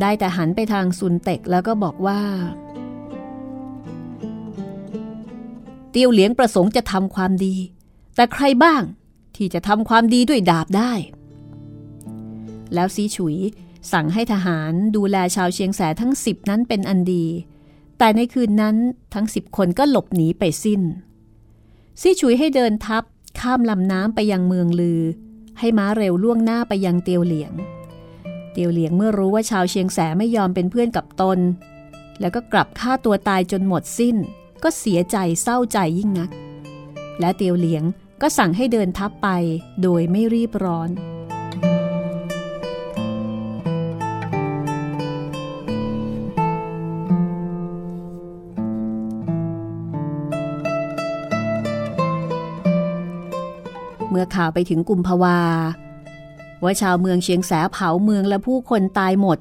[0.01, 2.21] ได้แต่หันไปทางซุนเต็กแล้วก็บอกว่า
[5.91, 7.55] เตียวเหลียงประสงค์จะทำความดี
[8.15, 8.81] แต่ใครบ้าง
[9.35, 10.93] ที่จะทำความดีด้วยดาบได้
[12.73, 13.37] แล้วซีฉุย
[13.91, 17.25] สั่งให้ทหารดูแลชาวเชียงแสทั้งสิบนั้นเป็นอันดี
[17.97, 18.75] แต่ในคืนนั้น
[19.13, 20.81] ทั้งสิบคนก็หลบหนีไปสิ้น
[22.01, 23.03] ซี่ฉุยให้เดินทับ
[23.39, 25.01] ข้ามลำน้ำไปยังเมืองลือ
[25.59, 27.53] ให้ม้าเร็วล่วงหน้าไปยังเตียวเหลียง
[28.53, 31.39] เตียวเหลียงเมื่อรู้ว่าชาวเชียงแสไม่ยอมเป็นเพื่อนกับตน
[32.19, 34.15] แล้วก็กลับฆ่าตัวตายจนหมดสิ้น
[34.63, 36.29] ก็เสียใจเศร้าใจยิ่งนัก
[37.19, 37.83] และเตียวเหลียง
[38.21, 39.29] ก็สั่งให้เดินทับไป
[39.81, 40.89] โดยไม่รีบร้อน
[54.15, 55.39] เมื่อข่าวไปถึงกุมภาวา
[56.63, 59.37] ว่าชาวเมืองเชียงแสเผาเมืองและผู้คนตายหมด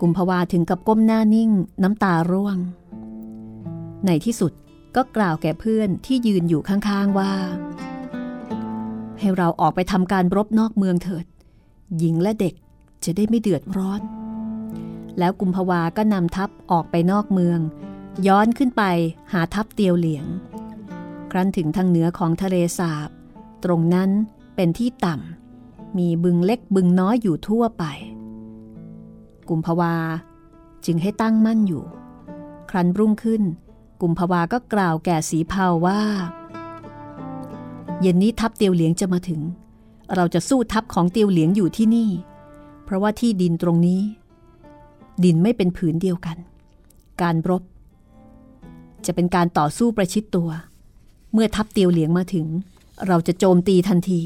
[0.00, 1.50] กุมภาวาถึงกับก้มหน้านิ่ง
[1.82, 2.56] น้ำตาร่วง
[4.06, 4.52] ในที่สุด
[4.96, 7.32] ก็กล่าวแก่เพื่อนที่ยืนอยู่ข้างๆว่า
[9.18, 11.26] ให้เราออกไปทำการรบนอกเมืองเถิด
[11.98, 12.54] หญิงและเด็ก
[13.04, 14.00] จะได้ไม่เดือดร้อน
[15.18, 17.58] แล้วกุมภาวาก็นำทัพออกไปนอกเมือง
[18.26, 18.82] ย้อนขึ้นไป
[19.32, 20.26] หาทัพเตียวเหลียง
[21.30, 23.10] ครั้นถึงทางเหนือของทะเลสาบ
[23.64, 24.10] ตรงนั้น
[24.56, 27.84] เป็นที่ต่ำ มีบึงเล็กบึงน้อยอยู่ทั่วไป
[29.48, 29.94] กุมภาวา
[30.86, 31.84] จึงให้ตั้งมั่นอยู่
[32.70, 33.42] ครั้นรุ่งขึ้น
[34.00, 36.00] กุมภาวาก็กล่าวแก่สีเผาว่า
[38.00, 39.40] เย็นนี้ทัพเตียวเหลียงจะมาถึง
[40.14, 42.10] เราจะสู้ทัพของเตียวเหลียงอยู่ที่นี่
[42.84, 44.02] เพราะว่าที่ดินตรงนี้
[45.24, 46.36] ดินไม่เป็นผืนเดียวกัน
[47.22, 47.62] การรบ
[49.06, 50.50] จะเป็นการต่อสู้ประชิดตัว
[51.32, 52.46] เมื่อทัพเตียวเหลียงมาถึง
[53.06, 54.20] เราจะโจมตีทันที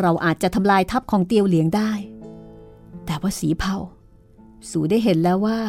[0.00, 1.90] เราอาจจะทำลายทัพของเตียวเหลียงได้
[3.06, 3.76] แต่ว่าสีเผา
[4.70, 5.60] สูได้เห็นแล้วว่า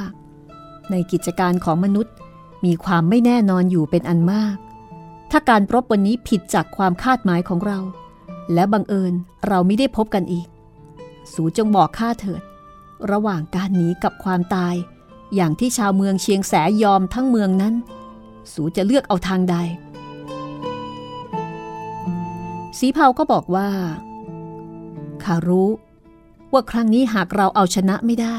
[0.91, 2.13] ในกิจการของมนุษย์
[2.65, 4.57] มีความไม่แน่นอนอยู่เป็นอันมาก
[5.31, 7.79] ถ้าการรบวันนี้ผิดจากความคาดหมายของเรา
[8.53, 9.13] และบังเอิญ
[9.47, 10.47] เราไม่ได้พบกันอีก
[11.33, 12.41] สูจงบอกข้าเถิด
[13.11, 14.75] ระหว่างการหนีกับความตาย
[15.35, 17.73] อย่างที่ชาวเมืองเชียงแสยอมทั้งเมืองนั้น
[18.53, 19.55] สูจะเลือกเอาทางใด
[22.79, 23.69] สีเผาก็บอกว่า
[25.23, 25.69] ข้ารู้
[26.53, 28.37] ว่าครั้งนี้หากเราเอาชนะไม่ได้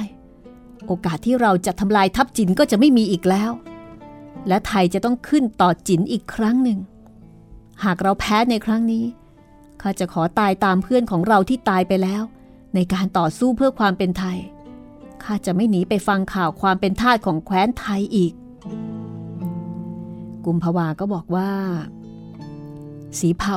[0.87, 3.51] โอกาสที่เราจะทำลายทัพจินก็จะไม่มีอีกแล้ว
[4.49, 6.79] และไทยจะต้องขึ้นต่อจินอีกครั้งหนึ่ง
[7.85, 9.05] หากเราแพ้ในครั้งนี้
[9.83, 12.23] ข้าจะขอตายตามเพื่อนของเราที่ตายไปแล้ว
[12.75, 14.39] ในการต่อสู้เพื่อความเป็นไทย
[15.23, 18.33] ข้าจะไม่หนีไปฟังข่าวความเป็นทาสของแคว้นไทยอีก
[20.45, 21.51] กุมภาวาก็บอกว่า
[23.19, 23.57] สีเผา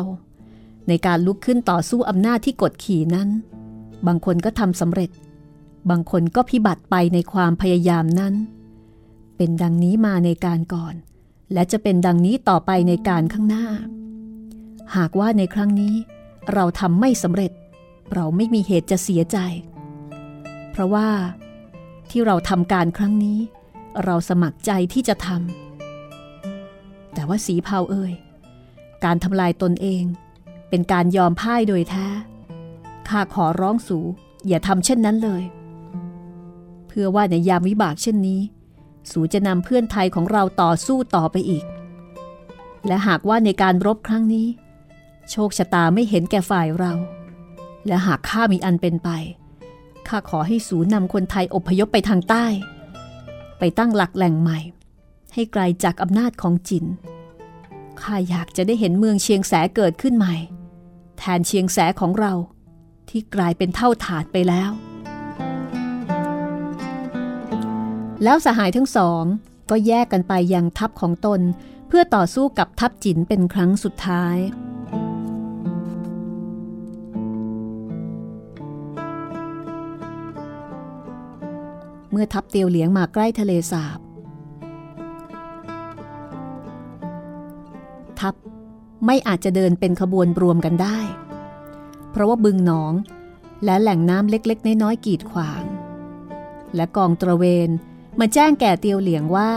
[0.87, 3.29] ในการลุกขึ้นต่อสู้อำนาจที่กดขี่นั้น
[4.07, 5.09] บางคนก็ทำสำเร็จ
[5.89, 8.33] บางคนก็พิบัติไปในความพยายามนั้น
[9.37, 10.95] เป็นดังนี้มาในการก่อน
[11.53, 13.65] และจะเป็นดังนี้ต่อไปในการข้างหน้า
[14.95, 15.95] หากว่าในครั้งนี้
[16.53, 17.51] เราทำไม่สำเร็จ
[18.13, 19.37] เราไม่มีเหตุจะเสียใจ
[20.71, 21.09] เพราะว่า
[22.09, 23.39] ที่เราทำการครั้งนี้
[24.03, 28.13] เราสมัครใจที่จะทำแต่ว่าสีเผาเอ่ย
[29.03, 30.03] การทำลายตนเอง
[30.75, 32.07] เป็นการยอมพ่ายโดยแท้
[33.07, 33.99] ข้าขอร้องสู
[34.47, 35.43] อย่าทำเช่นนั้นเลย
[36.87, 38.41] เพื่อว่าในยามวิบากเช่นนี้
[39.11, 41.65] สูจะนำเพื่อนไทยของเราต่อสู้ต่อไปอีก
[42.87, 44.47] และหากว่าในการรบครั้งนี้
[45.31, 46.93] โชคชะตาไม่เห็นแก่ฝ่ายเรา
[47.87, 49.09] และหากข้ามีอันเป็นไป
[50.07, 52.45] ข้าขอให้สูนำคนไทยอพยพไปทางใต้
[53.59, 54.59] ไปตั้งหลักแหล่งใหม่
[55.33, 56.85] ให้ไกลจากอำนาจของจิน
[58.01, 60.37] ข้าอยากจะได้เห็นเมืองเชียงแสเกิดขึ้นใหม่
[61.23, 62.33] ทนเชียงแสของเรา
[63.09, 64.71] ที่กลายเป็นเท่าฐานไปแล้ว
[68.23, 69.23] แล้วสหายทั้งสอง
[69.69, 71.41] ก็แยกกันไปยังทัพของตน
[71.87, 74.37] เพื่อต่อสู้กับทัพจินเป็นครั้งสุดท้าย
[82.11, 83.99] เมื่อทัพเตียวเหลียงมาใกล้ทะเลสาบ
[89.05, 90.99] ไม่อาจจะเดินเป็นขบวนรวมกันได้
[92.11, 92.93] เพราะว่าบึงหนอง
[93.65, 95.63] และแหล่งน้ำเล็กๆ น้อยๆกีดขวาง
[96.75, 97.69] และกองตระเวน
[98.19, 99.51] มาแจ้งแก่เตียวเหลียงว่า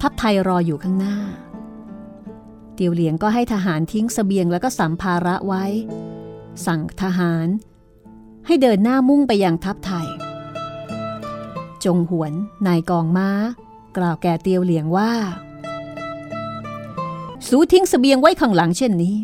[0.00, 1.16] ทัพไทยรออยู่ข้างหน้า
[2.74, 5.64] เตียวเหลียงก็ให้ทหารทิ้งสเสบียงแล้วก็สัมภาระไว้
[6.66, 7.46] สั่งทหาร
[8.46, 10.08] ให้เดินหน้ามุ่งไปยังทัพไทย
[11.84, 12.32] จงหวน
[12.66, 13.30] นายกองม้า
[13.96, 15.12] กล่าวแก่เตียวเหลียงว่า
[17.56, 19.16] สูทิ้งสเสบียงไว้ข้างหลังเช่นนี้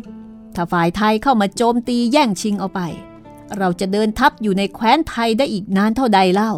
[0.55, 2.81] ถ้าฝ่ายไทยเข้ามาโจมตีแย่งชิงเอาไป
[3.57, 6.51] เราจะเดินทัพอยู่ในแคว้นไทยได้อีกนานเท่าใดเล่า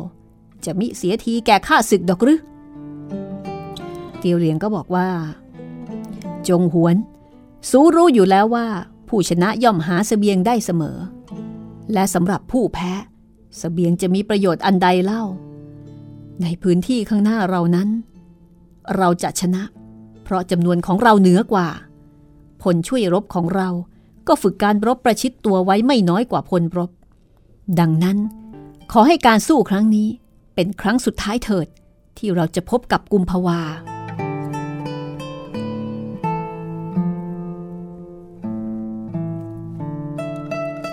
[0.66, 2.40] จะมิเสียทีแก่ข้าศึกดอกหรือ
[4.20, 5.08] เตียวเหลียงก็บอกว่า
[6.47, 6.95] จงหวน
[7.70, 8.68] สูรู้อยู่แล้วว่า
[9.08, 10.97] ผู้ชนะย่อมหาสเสบียงได้เสมอ
[11.93, 12.97] และสำหรับผู้แพ้ส
[13.60, 15.24] เสบียงจะมีประโยชน์อันใดเล่า
[16.41, 17.89] ในพื้นที่ข้างหน้าเรานั้น
[18.97, 19.64] เราจะชนะ
[20.24, 21.67] เพราะจำนวนของเราเหนือกว่า
[22.61, 23.69] พลช่วยรบของเรา
[24.28, 26.91] ก็ฝึกการรบประชิดตัวไว้ไม่น้อยกว่าพลรบ
[27.80, 28.17] ดังนั้น
[28.91, 30.07] ขอให้การสู้ครั้งนี้
[30.55, 31.67] เป็นครั้งสุดท้ายเถิด
[32.17, 33.59] ที่เราจะพบกับกุมภาวา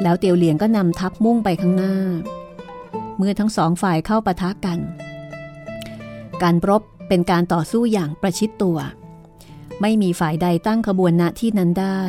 [0.02, 1.94] แล้วเตียวเหลียงก็นำทัพมุ่งไปข้างหน้า
[3.16, 4.78] เมื่อทั้งสองฝ่ายเข้าปะทะกัน
[6.42, 8.78] การรบเป็นการต่อสู้อย่างประชิดตัว
[9.80, 12.02] ไม่มีฝ่ายใดตั้งขบวนณที่นั้นได้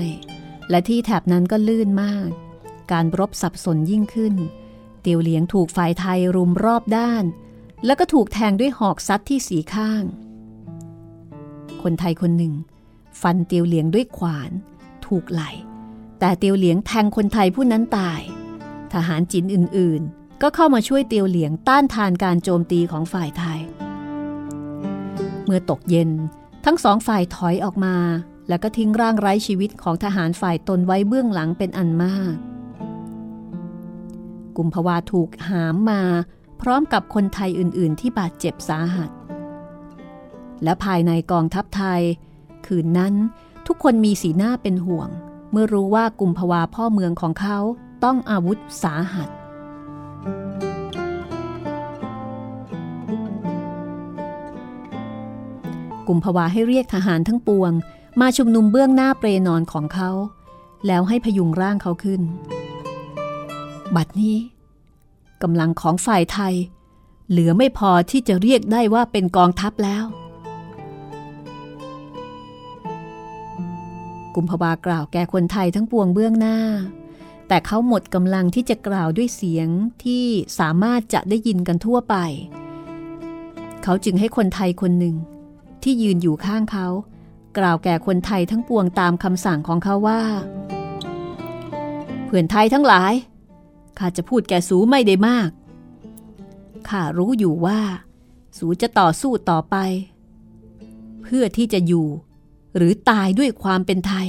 [0.69, 2.29] และที่แถบนั้นก็ลื่นมาก
[2.91, 4.33] การรบสับสนยิ่งขึ้น
[5.01, 7.23] เตียวเหลียงถูกฝ่ายไทยรุมรอบด้าน
[7.85, 10.03] แล้วก็ถูกแทงด้วยหอกซัดที่สีข้าง
[11.81, 12.53] คนไทยคนหนึ่ง
[13.21, 14.51] ฟันเตียวเหลียงด้วยขวาน
[15.07, 15.41] ถูกไหล
[16.19, 18.21] แต่เตียวเหลียงแทงคนไทยผู้นั้นตาย
[18.93, 23.59] ทหารจีนอื่นๆ ก็เข้ามาช่วยเตียวเหลียงต้านทานการโจมตีของฝ่ายไทย
[25.45, 26.09] เมื่อตกเย็น
[26.65, 27.95] ทั้งสองฝ่ายถอยออกมา
[28.49, 32.35] แล้วก็ทิ้งร่างไร้ชีวิตของทหารฝ่ายตนไว้เบื้องหลังเป็นอันมาก
[34.57, 36.01] กุมภาวาถูกหามมา
[36.61, 39.09] พร้อมกับคนไทยอื่น ๆ ที่บาดเจ็บสาหัส
[40.63, 42.01] และภายในกองทัพไทย
[42.65, 43.13] คืนนั้น
[43.67, 45.09] ทุกคนมีสีหน้าเป็นห่วง
[45.51, 47.57] เมื่อรู้ว่ากุมภาวาพ่อเมืองของเขา
[48.03, 49.29] ต้องอาวุธสาหัส
[56.13, 57.71] กุมภาวาให้เรียกทหารทั้งปวง
[58.21, 60.09] มาชุมนุมเบื้องหน้าเปรนอนของเขา
[60.87, 62.21] แล้วให้พยุงร่างเขาขึ้น
[63.95, 64.37] บัดนี้
[65.41, 66.55] กำลังของฝ่ายไทย
[67.29, 70.05] เหลือไม่พอที่จะเรียกได้ว่าเป็นกองทัพแล้ว
[74.35, 76.57] กุมภาวากล่าวแก่คนไทยทั้งปวงเบื้องหน้า
[77.47, 79.67] แต่เขาหมดกำลังที่จะกล่าวด้วยเสียง
[80.03, 80.25] ที่
[80.59, 82.15] สามารถจะได้ยินกันทั่วไป
[83.83, 85.15] เขาจึงให้คนไทยคนหนึ่ง
[85.83, 86.87] ที่ยืนอยู่ข้างเขา
[87.57, 90.21] กล่าวแก่คนไทยทั้งปวงตามคำสั่งของเขาว่า
[92.25, 93.13] เพื่อนไทยทั้งหลาย
[93.99, 95.49] ข้าจะพูดแก่สูไม่ได้มาก
[96.89, 97.79] ข้ารู้อยู่ว่า
[98.57, 99.75] สูจะต่อสู้ต่อไป
[101.23, 102.07] เพื่อที่จะอยู่
[102.75, 104.27] หรือตายด้วยความเป็นไทย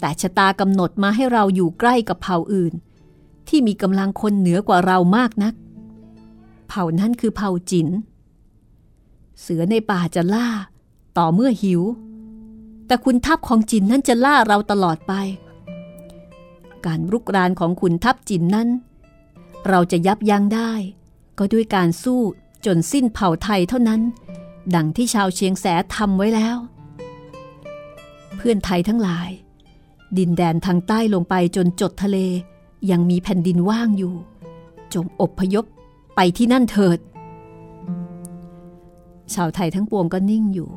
[0.00, 2.74] แต่ชะตากำหนดมาให้เราอยู่ใกล้กับเผ่าอื่น
[3.48, 5.54] ที่มีกำลังคนเหนือกว่าเรามากนัก
[6.68, 7.88] เผ่านั้นคือเผ่าจิน
[9.40, 10.48] เสือในป่าจะล่า
[11.18, 11.82] ต่อเมื่อหิว
[12.86, 15.12] แต่คุณทัพของจินนั้นจะล่าเราตลอดไป
[16.86, 18.68] การรุกรานของขุนทัพจินนั้น
[19.68, 20.72] เราจะยับยั้งได้
[21.38, 22.20] ก็ด้วยการสู้
[22.66, 24.00] จนสิ้นเผ่าไทยเท่านั้น
[24.74, 26.56] ดังที่ชาวเชียงแสทำไว้แล้ว
[28.36, 29.30] เพื่อนไทยทั้งหลาย
[30.18, 32.18] ดินแดนทางใต้ลงไปจนจดทะเล
[32.90, 34.14] ยังมีแผ่นดินว่างอยู่
[34.94, 35.64] จงอบพยพ
[36.16, 36.98] ไปที่นั่นเถิด
[39.34, 40.70] ชาวไทยทั้งปวงก็นิ่งอยู่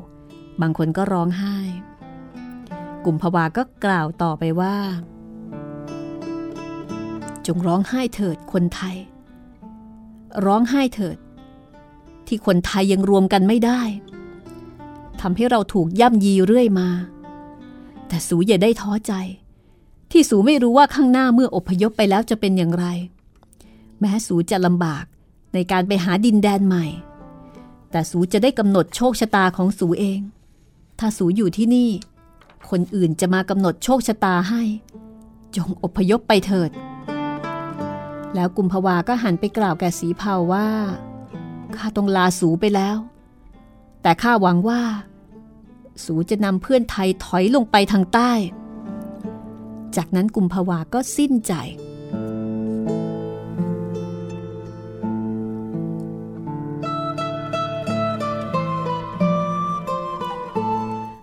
[0.60, 1.56] บางคนก็ร้องไห้
[3.04, 4.76] กลุ่มภาวาก็กล่าวต่อไปว่า
[7.46, 8.96] จงร้องไห้เถิดคนไทย
[10.46, 11.16] ร้องไห้เถิด
[12.26, 13.80] ที่คนไทยยังรวมกันไม่ได้
[15.20, 16.88] ทำให้เราถูกย่ำยีเรื่อยมา
[18.08, 19.12] แต่สูอย่าได้ท้อใจ
[20.10, 22.86] ที่สูไม่รู้ว่าข้างหน้าเมื่ออพยพไปแล้วจะเป็นอย่างไร
[24.00, 25.04] แม้สูจะลำบาก
[25.54, 26.86] ในการไปหาดินแดนใหม่
[27.90, 30.20] แต่สูจะได้กำหนดโชคชะตาของสูเอง
[30.98, 31.90] ถ้าสูอยู่ที่นี่
[32.70, 34.62] คนอื่นจะมากำหนดโชคชะตาให้
[35.56, 36.70] จงอพยพไปเถิด
[38.34, 40.68] แล้วกุมภาวาก็หันไปกล่าวแก่สีเผาว่า
[41.76, 42.96] ข้าต้องลาสูไปแล้ว
[44.02, 44.80] แต่ข้าหวังว่า
[46.04, 48.32] สูจะนำเพื่อนไทยถอยลงไปทางใต้
[49.96, 51.52] จากนั้นกุมภาวาก็สิ้นใจ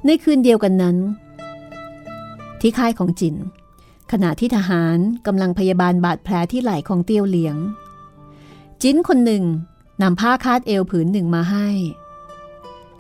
[0.10, 0.98] ในคืนเดียวกันนั้น
[2.62, 3.36] ที่ค่ายของจิน
[4.12, 4.98] ขณะที่ทหาร
[5.28, 7.56] กำลังพยาบาลบาดแผลที่ไหล่ของเตียวเหลียง
[8.82, 9.44] จินคนหนึ่ง
[10.02, 11.68] นำผ้าคาดเอวผืนหนึ่งมาให้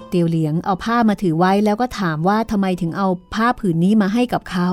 [0.09, 4.69] เตียวเหลียงเอาผ้ามาถือไว้แล้วก็ถามว่าทำไมถึงเอาผ้าผืนนี้มาให้กับเขา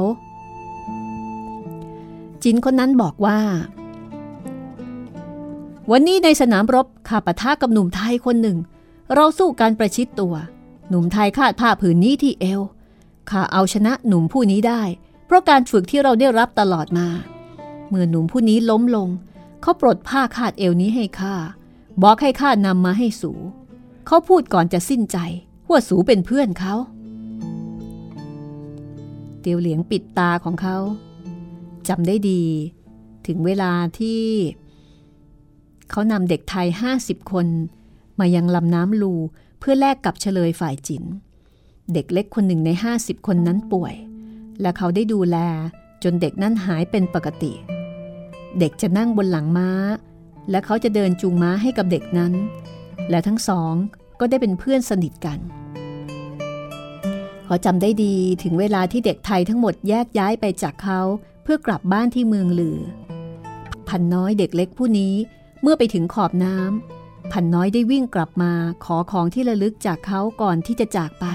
[2.43, 3.39] จินคนนั้นบอกว่า
[5.91, 8.59] วันนี้ในสนามรบข้าปะทะกับหนุ่มไทยคนหนึ่ง
[9.15, 10.35] เราสู้การประชิดตัว
[10.89, 12.61] หนุ่มไทยคาดผ้าผืนนี้ที่เอว
[13.31, 14.83] ข้าเอาชนะหนุ่มผู้นี้ได้
[15.27, 17.09] เพราะการฝึกที่เราได้รับตลอดมา
[17.89, 19.09] เมื่อหนุ่มผู้นี้ล้มลง
[19.63, 21.35] เขาปลดผ้าคาดเอวนี้ให้ข้า
[22.03, 23.33] บอกให้ข้านำมาให้สู
[24.07, 25.19] เขาพูดก่อนจะสิ้นใจ
[25.69, 26.75] ว่าสูเป็นเพื่อนเขา
[29.41, 30.77] เตียวเหลียงปิดตาของเขา
[31.89, 32.43] จำได้ดี
[33.27, 34.23] ถึงเวลาที่
[35.91, 36.69] เขานำเด็กไทย
[36.99, 37.47] 50 คน
[38.21, 39.15] มายังลำน้ำลู
[39.67, 41.05] พื่อแลกกับเฉลยฝ่ายจิน
[41.93, 43.95] เด็กเล็กคนหนึ่งใน 50 คนนั้นป่วย
[44.61, 45.37] และเขาได้ดูแล
[46.03, 47.53] จนเด็กนั้นหายเป็นปกติ
[48.59, 49.71] เด็กจะนั่งบนหลังม้า
[50.51, 52.33] และเขาจะเดินจูงม้าให้กับเด็กนั้น
[53.11, 53.75] และทั้งสอง
[54.21, 55.39] ก็ได้เป็นเพื่อนสนิทกัน
[57.45, 61.01] เขาจำได้ดีถึงเวลาที่เด็กไทยทั้งหมดแยกย้ายไปจากเขา
[61.43, 62.81] เพื่อกลับบ้านที่เมืองหลือ
[63.89, 65.15] พันน้อยเด็กเล็กผู้นี้
[65.63, 66.94] เมื่อไปถึงขอบน้ำ
[67.33, 68.53] พันน้อยได้วิ่งกลับมา
[68.85, 71.27] ขอของที่ระลึกจากเขาก่อนที่จะจากไป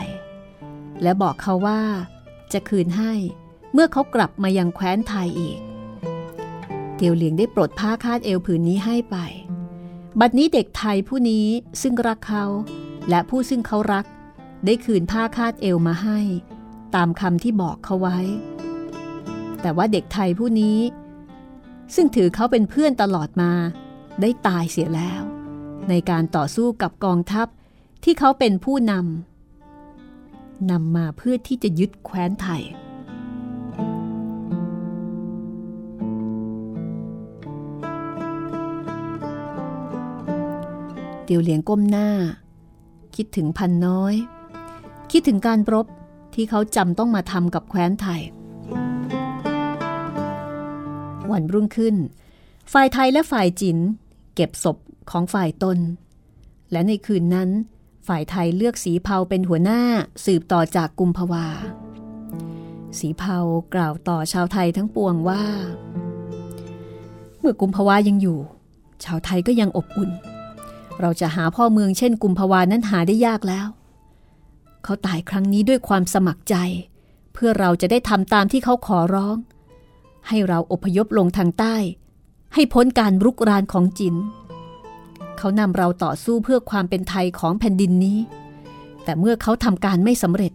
[1.01, 1.81] และบอกเขาว่า
[2.53, 3.13] จะคืนให้
[3.73, 5.59] เมื่อเขากลับมายังแคว้นไทยอีก
[6.95, 9.17] เตียวเหลียงได้ปลดผ้าคาดเอวผืนนี้ให้ไป
[10.19, 11.47] บัดนี้เด็กไทยผู้นี้
[11.81, 12.45] ซึ่งรักเขา
[13.09, 14.05] และผู้ซึ่งเขารัก
[14.65, 16.19] ได้คืนผ้าคาดเอวมาให้
[16.95, 18.19] ตามคำที่บอกเขาไว้
[19.61, 20.79] แต่ว่าเด็กไทยผู้นี้
[21.95, 23.51] ซึ่งถือเขาเป็นเพื่อนตลอดมา
[24.21, 25.21] ได้ตายเสียแล้ว
[25.89, 27.47] ในการต่อสู้กับกองทัพ
[28.03, 32.63] ที่เขาเป็นผู้นำนำมาเพื่อที่จะยึดแคว้นไทย
[41.23, 42.09] เตียวเหลียงก้มหน้า
[43.15, 44.13] คิดถึงพันน้อย
[45.11, 45.87] คิดถึงการรบ
[46.33, 48.21] ที่เขาจำต้องมาทำกับแคว้นไทย
[51.31, 51.95] วันรุ่งขึ้น
[52.71, 53.77] ฝ่ายไทยและฝ่ายจิน
[54.35, 54.77] เก็บศพ
[55.11, 55.77] ของฝ่ายตน
[56.71, 57.49] และในคืนนั้น
[58.07, 59.81] ฝ่ายไทยเลือกสีเผาเป็นหัวหน้า
[60.25, 61.47] สืบต่อจากกุมภาวา
[62.99, 63.39] สีเผา
[63.73, 65.43] กล่าวต่อชาวไทยทั้งปวงว่า
[67.39, 68.39] เมื่อกุมภาวายังอยู่
[69.03, 70.11] ชาวไทยก็ยังอบอุ่น
[71.01, 73.67] เราจะหาพ่อเมืองเช่นกุมภาวานั้นหาได้ยากแล้ว
[74.83, 76.55] เขาตายครั้งนี้ด้วยความสมัครใจ
[77.33, 79.37] เพื่อเราจะได้ทำตามที่เขาขอร้อง
[80.27, 81.75] ให้เราอพยพลงทางใต้
[82.53, 84.15] ให้พ้นการรุกรานของจิน
[85.39, 88.19] เขานำเราต่อสู้เพื่อความเป็นไทยของแผ่นดินนี้
[89.03, 90.53] แต่เมื่อเขาทำการไม่สำเร็จ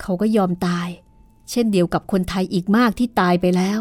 [0.00, 0.88] เขาก็ยอมตาย
[1.50, 3.78] เช่นเดียวกับคนไทยอีกมากที่ตายไปแล้ว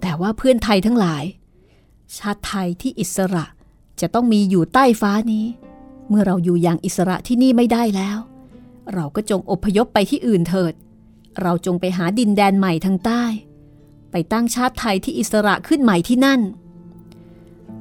[0.00, 1.24] แต่ว่าเพื่อนไทยทั้งหลาย
[2.16, 3.44] ชาติไทยที่อิสระ
[4.00, 5.46] จะต้องมีอยู่ใต้ฟ้านี้
[6.08, 8.18] เมื่อเราอยู่อย่างอิสระที่นี่ไม่ได้แล้ว
[8.94, 10.74] เราก็จงอพยพไปที่อื่นเถิด
[11.42, 13.24] เราจงไปหาดินแดนใหม่ทางใต้
[14.10, 16.40] ไปตั้งชาติไทยที่อิสระขึ้นใหม่ที่นั่น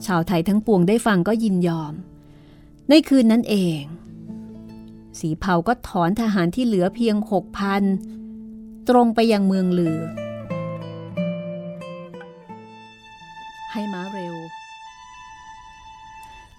[0.05, 1.93] ชาวไทยทั้งปวงได้ฟังก็ยินยอม
[2.89, 3.81] ในคืนนั้นเอง
[5.19, 7.83] สีเผาก็ถอนทหารที่เหลือเพียงหกพัน
[8.89, 9.99] ตรงไปยังเมืองลือ
[13.71, 14.35] ให้ม้าเร็ว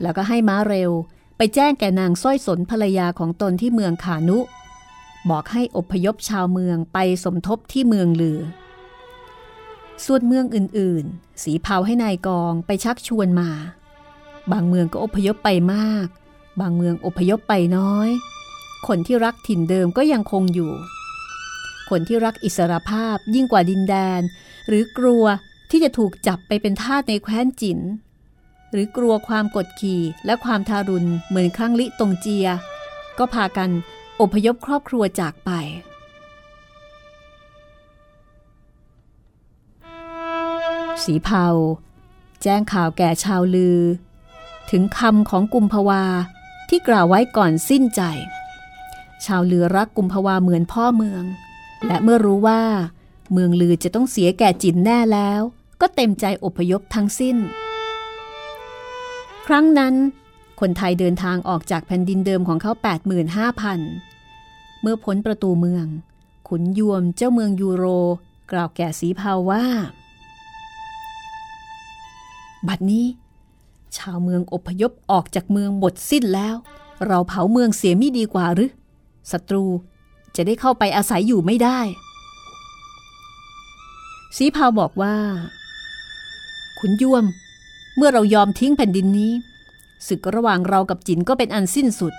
[0.02, 0.90] แล้วก็ให้ม้าเร็ว
[1.36, 4.38] ไปแจ้งแก่นางส้อยสนภรรยาของตนที่เมืองขานุ
[5.30, 8.38] บอกให้อพยพชาวเมืองไปสมทบที่เมืองลือ
[10.04, 13.50] ส่วนเมืองอื่นๆ สีเผาให้นายกองไปชักชวนมา
[14.52, 16.06] บางเมืองก็อพยพไปมาก
[16.60, 18.10] บางเมืองอพยพไปน้อย
[18.86, 20.72] คนที่รักถิ่นเดิมก็ยังคงอยู่
[21.90, 24.20] คนที่รักอิสรภาพยิ่งกว่าดินแดน
[24.68, 25.24] หรือกลัว
[25.70, 27.78] ที่จะถูกจับไปเป็นทาสในแคว้นจิน
[28.72, 32.46] หรือกลัวความกดขี่และความทารุณเหมือนครั้งลิตงเจีย
[33.18, 33.70] ก็พากัน
[34.20, 35.50] อพยพครอบครัวจากไป
[41.04, 41.46] สีเผา
[42.42, 43.80] แจ้งข่าวแก่ชาวลือ
[44.70, 46.04] ถึงคำของกุมภาวา
[46.68, 48.02] ที่กล่าวไว้ก่อนสิ้นใจ
[49.24, 51.24] ชาวลือรักกุมภาวาเหมือนพ่อเมือง
[51.86, 52.62] และเมื่อรู้ว่า
[53.32, 55.40] เมืองลือจะต้องเสียแก่จินแน่แล้ว
[55.80, 57.36] ก็เต็มใจอพยพทั้งสิ้น
[59.46, 59.94] ครั้งนั้น
[60.60, 62.72] คนไทยเดินทางออกจากแผ่นดินเดิมของเขา
[63.96, 65.86] 85,000 เมื่อพ้นประตูเมือง
[66.48, 67.84] ขุนยวมเจ้าเมืองยูโร
[68.50, 69.64] กล่าวแก่สีเผาว่า
[72.68, 73.06] บัดนี้
[73.96, 76.56] ชาวเมืองอพยพออกจากเมืองหมดสิ้นแล้ว
[77.06, 78.70] เราเผาเมืองเสียไม่ดีกว่าหรือ
[79.30, 79.64] ศัตรู
[80.36, 81.80] จะได้เข้าไปอาศัยอยู่ไม่ได้
[84.36, 85.14] สีเผาบอกว่า
[86.78, 87.24] ขุนยวม
[87.96, 89.32] เมื่อเรายอมทิ้งแผ่นดินนี้
[90.08, 92.14] ศึกระหว่างเรากับจินก็เป็นอันสิ้นสุด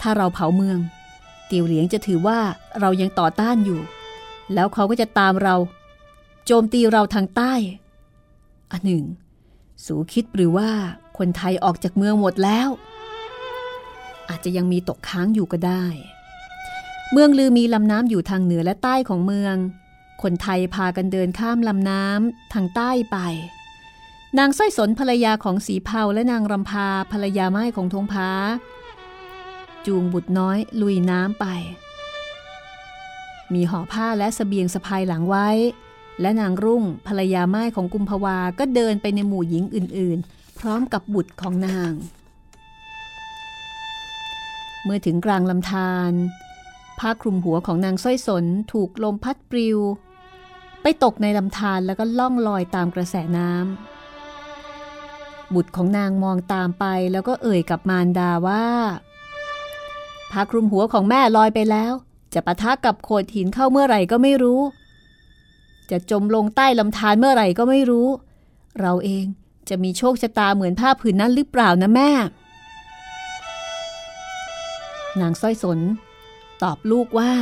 [0.00, 0.78] ถ้าเราเผาเมือง
[1.46, 2.38] เตียวเหลียงจะถือว่า
[2.80, 3.80] เรายังต่อต้านอยู่
[4.54, 5.56] แล้วเขาก็จะตามเรา
[6.46, 7.52] โจมตีเราทางใต้
[8.72, 9.04] อันหนึ่ง
[9.86, 10.70] สูคิดหรือว่า
[11.18, 12.68] คนไทยออกจากเมืองหมดแล้ว
[14.28, 15.84] อาจจะยังมีตกค้างอยู่ก็ได้
[17.12, 19.56] เมืองลือมีลำน้ำอยู่ทางเหนือและใต้ของเมือง
[20.22, 23.18] คนไทยพากันเดินข้ามลำน้ำทางใต้ไป
[24.38, 28.30] นางสร้อยสนภรรยาของสีเผาและนางรำพาภรรยาไม้ของทงพา
[29.86, 31.46] จูงบุตรน้อยลุยน้ำไป
[33.52, 35.48] มีห่อผ้าและสเสบียงสะพายหลังไว้
[36.20, 41.92] และนางรุ่งภรรยาไม้ของกุมภาวาก็เดินไปในหมู่หญิงอื่นๆ พร้อมกับบุตรของนาง
[44.84, 46.12] เมื่อถึงกลางลำธาร
[46.98, 49.78] ผ้าคลุมหัวของนางสร้อยสนถูกลมพัดปลิว
[50.82, 58.66] ไปตกในลำธารแล้วก็ล่องลอยตามกระแสน้ำบุตรของนางมองตามไปแล้วก็เอ่ยกับมารดาว่า
[60.30, 61.92] ผ้าคลุมหัวของแม่ลอยไปแล้ว
[62.34, 64.60] จะปะทะกับโขดหินเข้าเมื่อไหร่ก็ไม่รู้
[65.90, 68.08] จะจมลงใต้ลำธารเมื่อไหร่ก็ไม่รู้
[68.80, 69.24] เราเอง
[69.68, 72.10] จะมีโชคชะตาเหมือนผ้าผืนนั้นหรือเปล่านะแม่
[75.20, 75.78] นางสร้อยสน
[76.62, 77.32] ตอบลูกว่า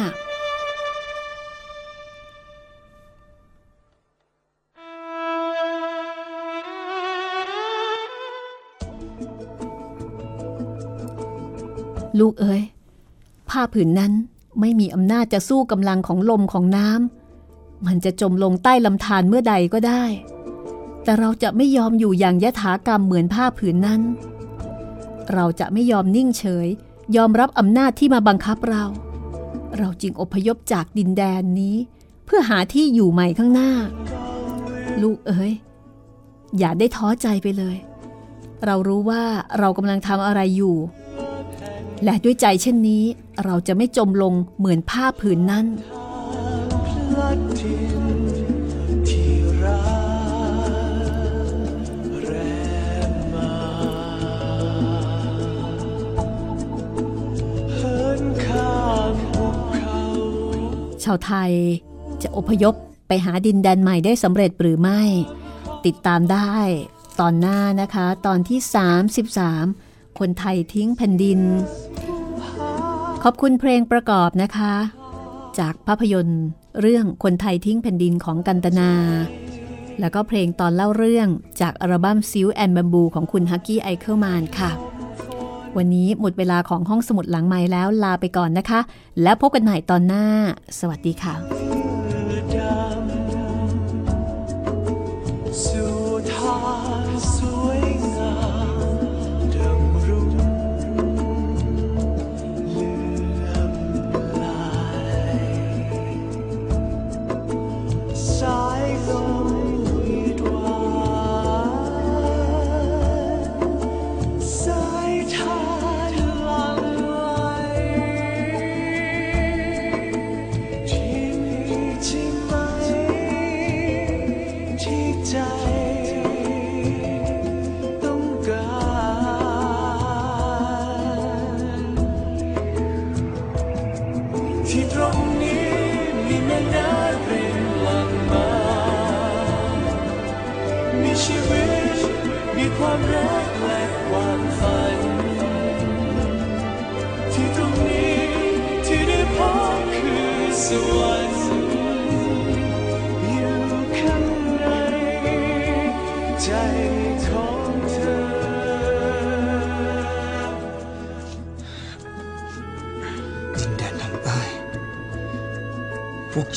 [12.20, 12.62] ลูกเอ๋ย
[13.50, 14.12] ผ้าผืนนั้น
[14.60, 17.17] ไม่มีอำนาจจะสู้กำลังของลมของน้ำ
[17.86, 20.04] มันจะจมลงใต้ลำธารเมื่อใดก็ได้
[21.04, 24.00] แต่เราจะไม่ยอมอยู่อย่างยถากรรมเหมือนผ้าผืนนั้น
[25.34, 26.68] เราจะไม่ยอมนิ่งเฉย
[27.16, 28.84] ยอมรับอำนาจที่มาบังคับเรา
[29.78, 31.76] เราจึงอพยพจากดินแดนนี้
[32.24, 33.70] เพื่อหาที่อยู่ใหม่ข้างหน้า
[35.02, 35.52] ลูกเอ๋ย
[36.58, 37.76] อย่าได้ท้อใจไปเลย
[38.66, 39.22] เรารู้ว่า
[39.58, 40.76] เรากำลังทำอะไรอยู่
[42.04, 43.04] และด้วยใจเช่นนี้
[43.44, 61.52] เราจะไม่จมลงเหมือนผ้าผืนนั้นาวไทย
[62.22, 62.74] จะอพยพ
[63.08, 65.00] ไปหาดินแดนใหม่ได้สำเร็จหรือไม่
[65.86, 66.54] ติดตามได้
[67.20, 68.58] ตอนหน้านะคะ ตอนที่
[69.38, 71.40] 33 คนไทยทิ้งแผ่นดิน
[73.22, 74.74] ขอบคุณเพลงประกอบนะคะ
[75.58, 76.44] จากภาพยนตร์
[76.80, 78.92] เรื่องคนไทยทิ้งแผ่นดินของกันตนา
[80.00, 81.28] แล้วก็เพลงตอนเล่าเรื่อง
[81.60, 84.70] จากอัลบั้ม Silk and Bamboo ของคุณฮักกี้ไอเคิลแมนค่ะ
[85.76, 88.80] วันนี้หมดเวลาของห้องสมุดหลังไม้แล้วลาไปก่อนนะคะ
[89.22, 90.24] แล้วพบกันใหม่ตอนหน้า
[90.78, 91.77] สวัสดีค่ะ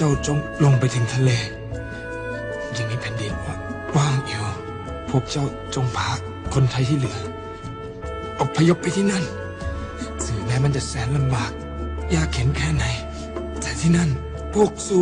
[0.02, 1.32] จ้าจงลงไปถึงทะเล
[2.78, 3.34] ยังมีแผ่นดิน
[3.96, 4.46] ว่างอยู่
[5.10, 5.46] พวกเจ้า
[5.76, 6.10] จงพา
[6.54, 7.20] คนไทยที่เหลือ
[8.40, 9.24] อพยพไปที่นั่น
[10.24, 11.52] ถึงแม้มันจะแสนลำบาก
[12.14, 12.86] ยากเข็นแค่ไหน
[13.60, 14.10] แต่ที่นั่น
[14.54, 15.00] พวกสู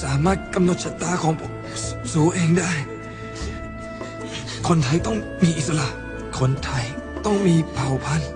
[0.00, 2.72] สามารถกำหนดชะตาของพวกสสู่เองได้
[4.68, 5.88] คนไทยต้องมีอิสระ
[6.38, 6.84] คนไทย
[7.24, 8.30] ต้องมีเผ่าพันธุ์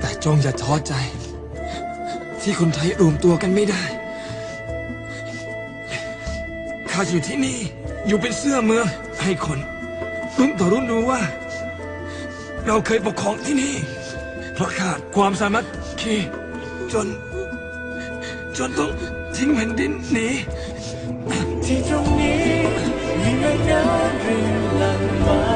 [0.00, 0.92] แต่จงอย่าท้อใจ
[2.40, 3.84] ที่คนไทยรวมตัวกันไม่ได้
[6.98, 7.58] ข้าอยู่ที่นี่
[8.06, 8.86] อยู่เป็นเสื้อเมือง
[9.22, 9.58] ให้คน
[10.38, 11.20] รุ่นต่อรุ่นรู้ว่า
[12.66, 13.74] เราเคยปกครองที่นี่
[14.54, 15.64] เพราะขาดความสามัค
[16.00, 16.14] คี
[16.92, 17.06] จน
[18.56, 18.90] จนต้อง
[19.36, 20.28] ทิ้งแผ่นดินหนี
[21.64, 22.42] ที่ตรงนี้
[23.20, 24.46] มีแม่น้ำริน
[24.78, 25.55] หลั่งมา